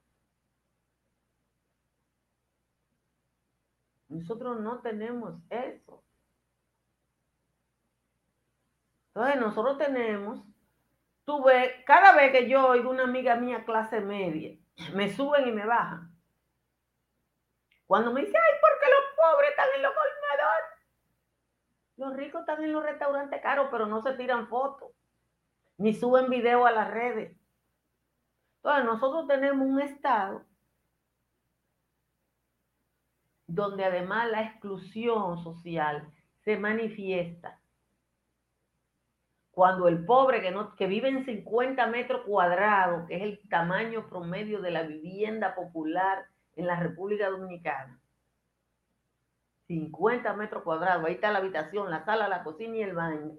Nosotros 4.08 4.60
no 4.60 4.80
tenemos 4.80 5.40
eso. 5.48 6.04
Entonces 9.14 9.40
nosotros 9.40 9.78
tenemos, 9.78 10.42
tú 11.24 11.44
ves, 11.44 11.70
cada 11.86 12.14
vez 12.14 12.32
que 12.32 12.46
yo 12.46 12.68
oigo 12.68 12.90
una 12.90 13.04
amiga 13.04 13.36
mía 13.36 13.64
clase 13.64 14.00
media, 14.02 14.58
me 14.94 15.10
suben 15.10 15.48
y 15.48 15.52
me 15.52 15.64
bajan. 15.64 16.13
Cuando 17.86 18.12
me 18.12 18.22
dice, 18.22 18.36
ay, 18.36 18.60
¿por 18.60 18.70
qué 18.80 18.86
los 18.90 19.16
pobres 19.16 19.50
están 19.50 19.68
en 19.76 19.82
los 19.82 19.92
colmadores? 19.92 20.74
Los 21.96 22.16
ricos 22.16 22.40
están 22.40 22.64
en 22.64 22.72
los 22.72 22.82
restaurantes 22.82 23.40
caros, 23.40 23.68
pero 23.70 23.86
no 23.86 24.02
se 24.02 24.14
tiran 24.14 24.48
fotos, 24.48 24.90
ni 25.76 25.94
suben 25.94 26.28
video 26.28 26.66
a 26.66 26.72
las 26.72 26.90
redes. 26.90 27.36
Entonces 28.56 28.84
nosotros 28.84 29.28
tenemos 29.28 29.66
un 29.66 29.80
estado 29.80 30.44
donde 33.46 33.84
además 33.84 34.30
la 34.30 34.42
exclusión 34.42 35.38
social 35.42 36.10
se 36.44 36.56
manifiesta 36.56 37.60
cuando 39.54 39.86
el 39.86 40.04
pobre 40.04 40.42
que 40.76 40.86
vive 40.86 41.08
en 41.08 41.24
50 41.24 41.86
metros 41.86 42.22
cuadrados, 42.26 43.06
que 43.06 43.16
es 43.16 43.22
el 43.22 43.48
tamaño 43.48 44.08
promedio 44.08 44.60
de 44.60 44.72
la 44.72 44.82
vivienda 44.82 45.54
popular 45.54 46.26
en 46.56 46.66
la 46.66 46.76
República 46.76 47.28
Dominicana, 47.30 48.00
50 49.66 50.34
metros 50.34 50.62
cuadrados, 50.62 51.04
ahí 51.04 51.14
está 51.14 51.32
la 51.32 51.38
habitación, 51.38 51.90
la 51.90 52.04
sala, 52.04 52.28
la 52.28 52.44
cocina 52.44 52.76
y 52.76 52.82
el 52.82 52.94
baño, 52.94 53.38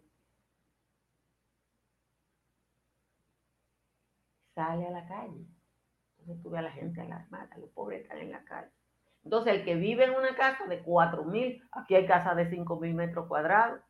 sale 4.56 4.88
a 4.88 4.91
la 4.91 5.08
calle. 5.08 5.45
Entonces 6.19 6.43
tú 6.43 6.49
ves 6.49 6.60
a 6.60 6.63
la 6.63 6.71
gente 6.71 7.01
alarmada, 7.01 7.58
los 7.58 7.69
pobres 7.69 8.01
están 8.01 8.17
en 8.19 8.32
la 8.32 8.43
calle. 8.43 8.71
Entonces 9.23 9.54
el 9.54 9.65
que 9.65 9.75
vive 9.75 10.06
en 10.06 10.15
una 10.15 10.36
casa 10.36 10.65
de 10.65 10.82
4 10.82 11.23
mil, 11.25 11.62
aquí 11.71 11.95
hay 11.95 12.08
casas 12.08 12.36
de 12.36 12.49
5 12.49 12.80
mil 12.80 12.93
metros 12.95 13.28
cuadrados, 13.28 13.82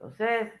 Entonces, 0.00 0.59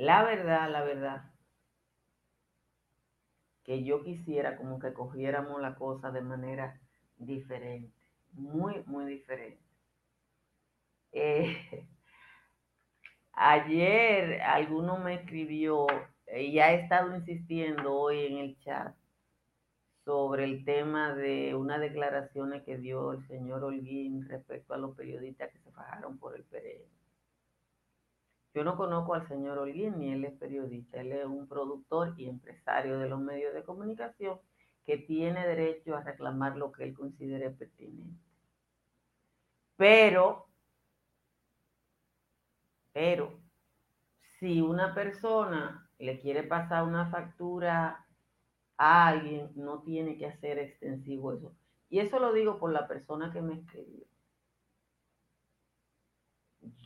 la 0.00 0.22
verdad, 0.22 0.70
la 0.70 0.82
verdad, 0.82 1.30
que 3.64 3.84
yo 3.84 4.02
quisiera 4.02 4.56
como 4.56 4.78
que 4.78 4.94
cogiéramos 4.94 5.60
la 5.60 5.74
cosa 5.74 6.10
de 6.10 6.22
manera 6.22 6.80
diferente, 7.18 7.92
muy, 8.32 8.82
muy 8.86 9.04
diferente. 9.04 9.62
Eh, 11.12 11.54
ayer 13.34 14.40
alguno 14.40 14.96
me 14.98 15.16
escribió 15.16 15.86
y 16.34 16.58
ha 16.60 16.72
estado 16.72 17.14
insistiendo 17.14 17.94
hoy 17.94 18.24
en 18.24 18.38
el 18.38 18.58
chat 18.60 18.94
sobre 20.06 20.44
el 20.44 20.64
tema 20.64 21.14
de 21.14 21.54
unas 21.54 21.78
declaraciones 21.78 22.62
que 22.62 22.78
dio 22.78 23.12
el 23.12 23.26
señor 23.28 23.64
Holguín 23.64 24.26
respecto 24.30 24.72
a 24.72 24.78
los 24.78 24.96
periodistas 24.96 25.52
que 25.52 25.58
se 25.58 25.70
fajaron 25.72 26.18
por 26.18 26.34
el 26.36 26.44
PRM. 26.44 26.99
Yo 28.52 28.64
no 28.64 28.76
conozco 28.76 29.14
al 29.14 29.28
señor 29.28 29.58
Holguín, 29.58 29.98
ni 29.98 30.12
él 30.12 30.24
es 30.24 30.32
periodista, 30.32 31.00
él 31.00 31.12
es 31.12 31.24
un 31.24 31.46
productor 31.46 32.14
y 32.16 32.28
empresario 32.28 32.98
de 32.98 33.08
los 33.08 33.20
medios 33.20 33.54
de 33.54 33.62
comunicación 33.62 34.40
que 34.84 34.98
tiene 34.98 35.46
derecho 35.46 35.94
a 35.94 36.02
reclamar 36.02 36.56
lo 36.56 36.72
que 36.72 36.84
él 36.84 36.94
considere 36.94 37.50
pertinente. 37.50 38.20
Pero, 39.76 40.48
pero, 42.92 43.40
si 44.38 44.60
una 44.60 44.94
persona 44.94 45.88
le 45.98 46.18
quiere 46.18 46.42
pasar 46.42 46.82
una 46.82 47.08
factura 47.08 48.04
a 48.76 49.06
alguien, 49.06 49.52
no 49.54 49.82
tiene 49.82 50.16
que 50.18 50.26
hacer 50.26 50.58
extensivo 50.58 51.34
eso. 51.34 51.54
Y 51.88 52.00
eso 52.00 52.18
lo 52.18 52.32
digo 52.32 52.58
por 52.58 52.72
la 52.72 52.88
persona 52.88 53.32
que 53.32 53.42
me 53.42 53.54
escribió. 53.54 54.09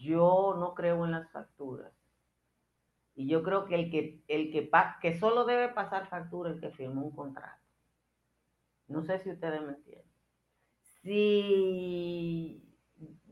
Yo 0.05 0.55
no 0.59 0.75
creo 0.75 1.05
en 1.07 1.13
las 1.13 1.31
facturas. 1.31 1.93
Y 3.15 3.27
yo 3.27 3.43
creo 3.43 3.65
que 3.65 3.75
el 3.77 3.91
que, 3.91 4.23
el 4.29 4.53
que, 4.53 4.71
que 5.01 5.19
solo 5.19 5.45
debe 5.45 5.69
pasar 5.71 6.09
factura 6.09 6.51
el 6.51 6.61
que 6.61 6.71
firmó 6.71 7.07
un 7.07 7.17
contrato. 7.17 7.63
No 8.87 9.03
sé 9.03 9.19
si 9.21 9.31
ustedes 9.31 9.63
me 9.63 9.73
entienden. 9.73 10.13
Si 11.01 12.63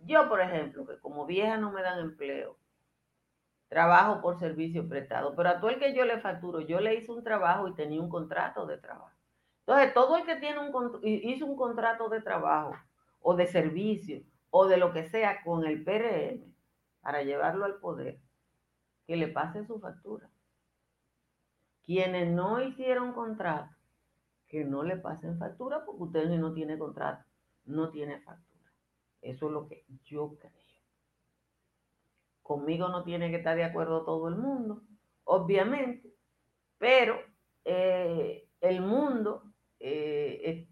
yo, 0.04 0.28
por 0.28 0.40
ejemplo, 0.40 0.86
que 0.86 0.98
como 0.98 1.26
vieja 1.26 1.58
no 1.58 1.72
me 1.72 1.82
dan 1.82 1.98
empleo, 1.98 2.56
trabajo 3.68 4.22
por 4.22 4.38
servicio 4.38 4.88
prestado, 4.88 5.34
pero 5.34 5.50
a 5.50 5.60
todo 5.60 5.70
el 5.70 5.78
que 5.78 5.94
yo 5.94 6.04
le 6.04 6.20
facturo, 6.20 6.60
yo 6.60 6.80
le 6.80 6.94
hice 6.94 7.12
un 7.12 7.22
trabajo 7.22 7.68
y 7.68 7.74
tenía 7.74 8.00
un 8.00 8.08
contrato 8.08 8.66
de 8.66 8.78
trabajo. 8.78 9.10
Entonces, 9.60 9.92
todo 9.92 10.16
el 10.16 10.24
que 10.24 10.36
tiene 10.36 10.58
un, 10.58 11.00
hizo 11.02 11.44
un 11.44 11.56
contrato 11.56 12.08
de 12.08 12.22
trabajo 12.22 12.74
o 13.20 13.34
de 13.34 13.46
servicio 13.46 14.22
o 14.50 14.66
de 14.66 14.76
lo 14.76 14.92
que 14.92 15.04
sea 15.04 15.42
con 15.42 15.66
el 15.66 15.84
PRM 15.84 16.51
para 17.02 17.22
llevarlo 17.22 17.64
al 17.64 17.78
poder, 17.80 18.18
que 19.06 19.16
le 19.16 19.28
pase 19.28 19.66
su 19.66 19.78
factura. 19.80 20.30
Quienes 21.82 22.32
no 22.32 22.62
hicieron 22.62 23.12
contrato, 23.12 23.74
que 24.46 24.64
no 24.64 24.84
le 24.84 24.96
pasen 24.96 25.38
factura 25.38 25.84
porque 25.84 26.04
usted 26.04 26.28
no 26.38 26.54
tiene 26.54 26.78
contrato, 26.78 27.24
no 27.64 27.90
tiene 27.90 28.20
factura. 28.20 28.70
Eso 29.20 29.46
es 29.46 29.52
lo 29.52 29.68
que 29.68 29.84
yo 30.04 30.36
creo. 30.38 30.52
Conmigo 32.42 32.88
no 32.88 33.02
tiene 33.02 33.30
que 33.30 33.36
estar 33.36 33.56
de 33.56 33.64
acuerdo 33.64 34.04
todo 34.04 34.28
el 34.28 34.36
mundo, 34.36 34.82
obviamente, 35.24 36.14
pero 36.78 37.18
eh, 37.64 38.48
el 38.60 38.80
mundo, 38.80 39.52
eh, 39.80 40.68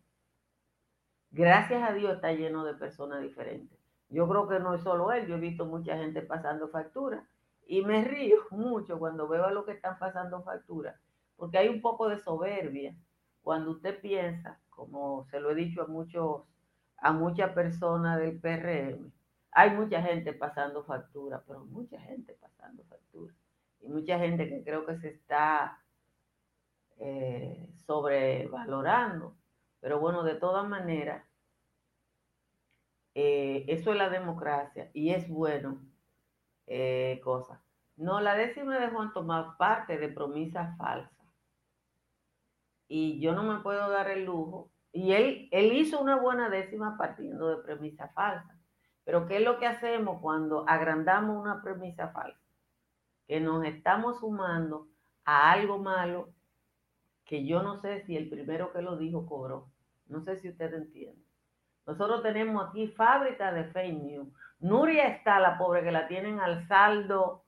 gracias 1.30 1.82
a 1.88 1.92
Dios, 1.92 2.14
está 2.14 2.32
lleno 2.32 2.64
de 2.64 2.74
personas 2.74 3.22
diferentes. 3.22 3.79
Yo 4.10 4.28
creo 4.28 4.48
que 4.48 4.58
no 4.58 4.74
es 4.74 4.82
solo 4.82 5.12
él, 5.12 5.26
yo 5.26 5.36
he 5.36 5.40
visto 5.40 5.64
mucha 5.64 5.96
gente 5.96 6.22
pasando 6.22 6.68
factura 6.68 7.24
y 7.66 7.82
me 7.82 8.04
río 8.04 8.36
mucho 8.50 8.98
cuando 8.98 9.28
veo 9.28 9.44
a 9.44 9.52
los 9.52 9.64
que 9.64 9.72
están 9.72 9.98
pasando 9.98 10.42
factura, 10.42 11.00
porque 11.36 11.58
hay 11.58 11.68
un 11.68 11.80
poco 11.80 12.08
de 12.08 12.18
soberbia 12.18 12.94
cuando 13.42 13.70
usted 13.70 14.00
piensa, 14.00 14.60
como 14.68 15.24
se 15.30 15.40
lo 15.40 15.50
he 15.50 15.54
dicho 15.54 15.82
a 15.82 15.86
muchos, 15.86 16.42
a 16.98 17.12
muchas 17.12 17.52
personas 17.52 18.18
del 18.18 18.38
PRM, 18.38 19.10
hay 19.52 19.70
mucha 19.70 20.02
gente 20.02 20.32
pasando 20.32 20.84
factura, 20.84 21.42
pero 21.46 21.64
mucha 21.64 21.98
gente 22.00 22.34
pasando 22.34 22.84
factura. 22.84 23.34
Y 23.80 23.88
mucha 23.88 24.18
gente 24.18 24.48
que 24.48 24.62
creo 24.62 24.86
que 24.86 24.96
se 24.98 25.08
está 25.08 25.82
eh, 26.98 27.68
sobrevalorando. 27.86 29.34
Pero 29.80 29.98
bueno, 29.98 30.22
de 30.22 30.34
todas 30.34 30.68
maneras, 30.68 31.24
eh, 33.22 33.64
eso 33.68 33.92
es 33.92 33.98
la 33.98 34.08
democracia 34.08 34.90
y 34.94 35.10
es 35.10 35.28
bueno 35.28 35.78
eh, 36.66 37.20
cosa. 37.22 37.62
No, 37.96 38.18
la 38.22 38.34
décima 38.34 38.78
de 38.78 38.88
Juan 38.88 39.12
Tomás 39.12 39.56
parte 39.58 39.98
de 39.98 40.08
promesa 40.08 40.74
falsa. 40.78 41.22
Y 42.88 43.20
yo 43.20 43.34
no 43.34 43.42
me 43.42 43.60
puedo 43.60 43.90
dar 43.90 44.08
el 44.08 44.24
lujo. 44.24 44.70
Y 44.90 45.12
él, 45.12 45.48
él 45.52 45.74
hizo 45.74 46.00
una 46.00 46.16
buena 46.16 46.48
décima 46.48 46.96
partiendo 46.96 47.48
de 47.48 47.62
premisa 47.62 48.08
falsa. 48.08 48.58
Pero 49.04 49.26
¿qué 49.26 49.36
es 49.36 49.44
lo 49.44 49.58
que 49.58 49.66
hacemos 49.66 50.22
cuando 50.22 50.66
agrandamos 50.66 51.38
una 51.38 51.60
premisa 51.62 52.08
falsa? 52.08 52.40
Que 53.26 53.38
nos 53.38 53.66
estamos 53.66 54.20
sumando 54.20 54.88
a 55.26 55.52
algo 55.52 55.78
malo 55.78 56.32
que 57.26 57.44
yo 57.44 57.62
no 57.62 57.76
sé 57.76 58.00
si 58.00 58.16
el 58.16 58.30
primero 58.30 58.72
que 58.72 58.80
lo 58.80 58.96
dijo 58.96 59.26
cobró. 59.26 59.70
No 60.06 60.22
sé 60.22 60.36
si 60.36 60.48
usted 60.48 60.72
entiende. 60.72 61.29
Nosotros 61.90 62.22
tenemos 62.22 62.68
aquí 62.68 62.86
fábrica 62.86 63.50
de 63.50 63.64
fake 63.64 64.00
news. 64.00 64.28
Nuria 64.60 65.08
está, 65.08 65.40
la 65.40 65.58
pobre, 65.58 65.82
que 65.82 65.90
la 65.90 66.06
tienen 66.06 66.38
al 66.38 66.64
saldo, 66.68 67.42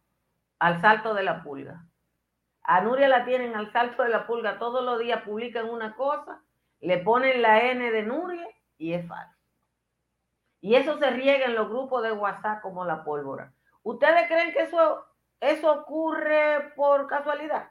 al 0.58 0.80
salto 0.80 1.14
de 1.14 1.22
la 1.22 1.44
pulga. 1.44 1.86
A 2.64 2.80
Nuria 2.80 3.06
la 3.06 3.24
tienen 3.24 3.54
al 3.54 3.70
salto 3.70 4.02
de 4.02 4.08
la 4.08 4.26
pulga. 4.26 4.58
Todos 4.58 4.84
los 4.84 4.98
días 4.98 5.22
publican 5.22 5.70
una 5.70 5.94
cosa, 5.94 6.42
le 6.80 6.98
ponen 6.98 7.40
la 7.40 7.70
N 7.70 7.88
de 7.88 8.02
Nuria 8.02 8.48
y 8.78 8.94
es 8.94 9.06
falso. 9.06 9.38
Y 10.60 10.74
eso 10.74 10.98
se 10.98 11.10
riega 11.10 11.44
en 11.44 11.54
los 11.54 11.68
grupos 11.68 12.02
de 12.02 12.10
WhatsApp 12.10 12.62
como 12.62 12.84
la 12.84 13.04
pólvora. 13.04 13.52
¿Ustedes 13.84 14.26
creen 14.26 14.52
que 14.52 14.62
eso, 14.62 15.06
eso 15.38 15.72
ocurre 15.72 16.72
por 16.74 17.06
casualidad? 17.06 17.70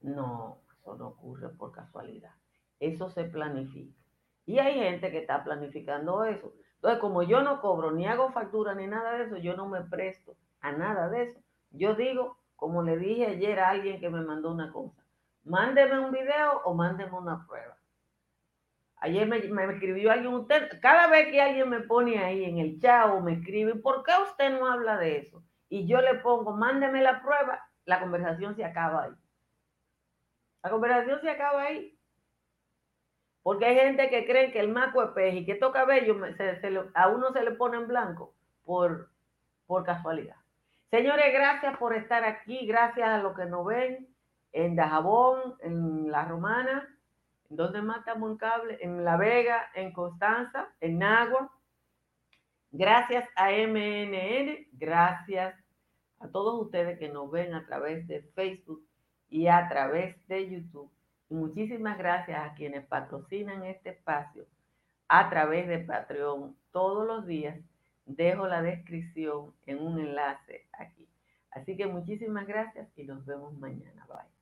No, 0.00 0.62
eso 0.72 0.96
no 0.96 1.08
ocurre 1.08 1.50
por 1.50 1.70
casualidad. 1.70 2.32
Eso 2.80 3.10
se 3.10 3.24
planifica. 3.24 4.01
Y 4.46 4.58
hay 4.58 4.74
gente 4.74 5.10
que 5.10 5.18
está 5.18 5.44
planificando 5.44 6.24
eso. 6.24 6.52
Entonces, 6.76 7.00
como 7.00 7.22
yo 7.22 7.42
no 7.42 7.60
cobro 7.60 7.92
ni 7.92 8.06
hago 8.06 8.32
factura 8.32 8.74
ni 8.74 8.86
nada 8.86 9.12
de 9.12 9.24
eso, 9.24 9.36
yo 9.36 9.56
no 9.56 9.68
me 9.68 9.82
presto 9.82 10.34
a 10.60 10.72
nada 10.72 11.08
de 11.08 11.22
eso. 11.24 11.40
Yo 11.70 11.94
digo, 11.94 12.38
como 12.56 12.82
le 12.82 12.96
dije 12.96 13.26
ayer 13.26 13.60
a 13.60 13.70
alguien 13.70 14.00
que 14.00 14.10
me 14.10 14.22
mandó 14.22 14.50
una 14.50 14.72
cosa, 14.72 15.04
mándeme 15.44 15.98
un 15.98 16.10
video 16.10 16.60
o 16.64 16.74
mándeme 16.74 17.16
una 17.16 17.46
prueba. 17.46 17.76
Ayer 18.96 19.26
me, 19.26 19.38
escribió 19.38 20.12
alguien, 20.12 20.32
usted, 20.32 20.80
cada 20.80 21.08
vez 21.08 21.28
que 21.28 21.42
alguien 21.42 21.68
me 21.68 21.80
pone 21.80 22.18
ahí 22.18 22.44
en 22.44 22.58
el 22.58 22.80
chat 22.80 23.10
o 23.10 23.20
me 23.20 23.32
escribe, 23.32 23.74
¿por 23.74 24.04
qué 24.04 24.12
usted 24.28 24.56
no 24.56 24.70
habla 24.70 24.96
de 24.96 25.18
eso? 25.18 25.42
Y 25.68 25.88
yo 25.88 26.00
le 26.00 26.14
pongo, 26.16 26.52
mándeme 26.52 27.02
la 27.02 27.20
prueba, 27.20 27.68
la 27.84 27.98
conversación 27.98 28.54
se 28.54 28.64
acaba 28.64 29.04
ahí. 29.04 29.12
La 30.62 30.70
conversación 30.70 31.20
se 31.20 31.30
acaba 31.30 31.62
ahí. 31.62 31.91
Porque 33.42 33.66
hay 33.66 33.76
gente 33.76 34.08
que 34.08 34.24
cree 34.24 34.52
que 34.52 34.60
el 34.60 34.68
maco 34.68 35.02
es 35.02 35.10
pez 35.10 35.34
y 35.34 35.44
que 35.44 35.56
toca 35.56 35.84
bello, 35.84 36.16
a 36.94 37.08
uno 37.08 37.32
se 37.32 37.42
le 37.42 37.52
pone 37.52 37.76
en 37.76 37.88
blanco 37.88 38.34
por, 38.64 39.10
por 39.66 39.84
casualidad. 39.84 40.36
Señores, 40.90 41.32
gracias 41.32 41.76
por 41.78 41.94
estar 41.94 42.24
aquí, 42.24 42.66
gracias 42.66 43.08
a 43.08 43.18
los 43.18 43.34
que 43.34 43.46
nos 43.46 43.66
ven 43.66 44.08
en 44.52 44.76
Dajabón, 44.76 45.56
en 45.60 46.10
La 46.10 46.24
Romana, 46.24 46.88
¿Dónde 47.54 47.82
matamos 47.82 48.30
un 48.30 48.38
cable? 48.38 48.78
En 48.80 49.04
La 49.04 49.18
Vega, 49.18 49.70
en 49.74 49.92
Constanza, 49.92 50.70
en 50.80 50.98
Nagua. 50.98 51.52
Gracias 52.70 53.28
a 53.36 53.50
MNN, 53.50 54.68
gracias 54.72 55.54
a 56.20 56.28
todos 56.28 56.62
ustedes 56.62 56.98
que 56.98 57.10
nos 57.10 57.30
ven 57.30 57.52
a 57.52 57.66
través 57.66 58.08
de 58.08 58.22
Facebook 58.34 58.82
y 59.28 59.48
a 59.48 59.68
través 59.68 60.16
de 60.28 60.48
YouTube. 60.48 60.90
Muchísimas 61.32 61.96
gracias 61.96 62.38
a 62.38 62.52
quienes 62.52 62.84
patrocinan 62.84 63.64
este 63.64 63.88
espacio 63.88 64.44
a 65.08 65.30
través 65.30 65.66
de 65.66 65.78
Patreon 65.78 66.54
todos 66.72 67.06
los 67.06 67.26
días. 67.26 67.58
Dejo 68.04 68.46
la 68.46 68.60
descripción 68.60 69.54
en 69.64 69.78
un 69.78 69.98
enlace 69.98 70.66
aquí. 70.74 71.08
Así 71.50 71.74
que 71.74 71.86
muchísimas 71.86 72.46
gracias 72.46 72.86
y 72.96 73.04
nos 73.04 73.24
vemos 73.24 73.54
mañana. 73.54 74.04
Bye. 74.08 74.41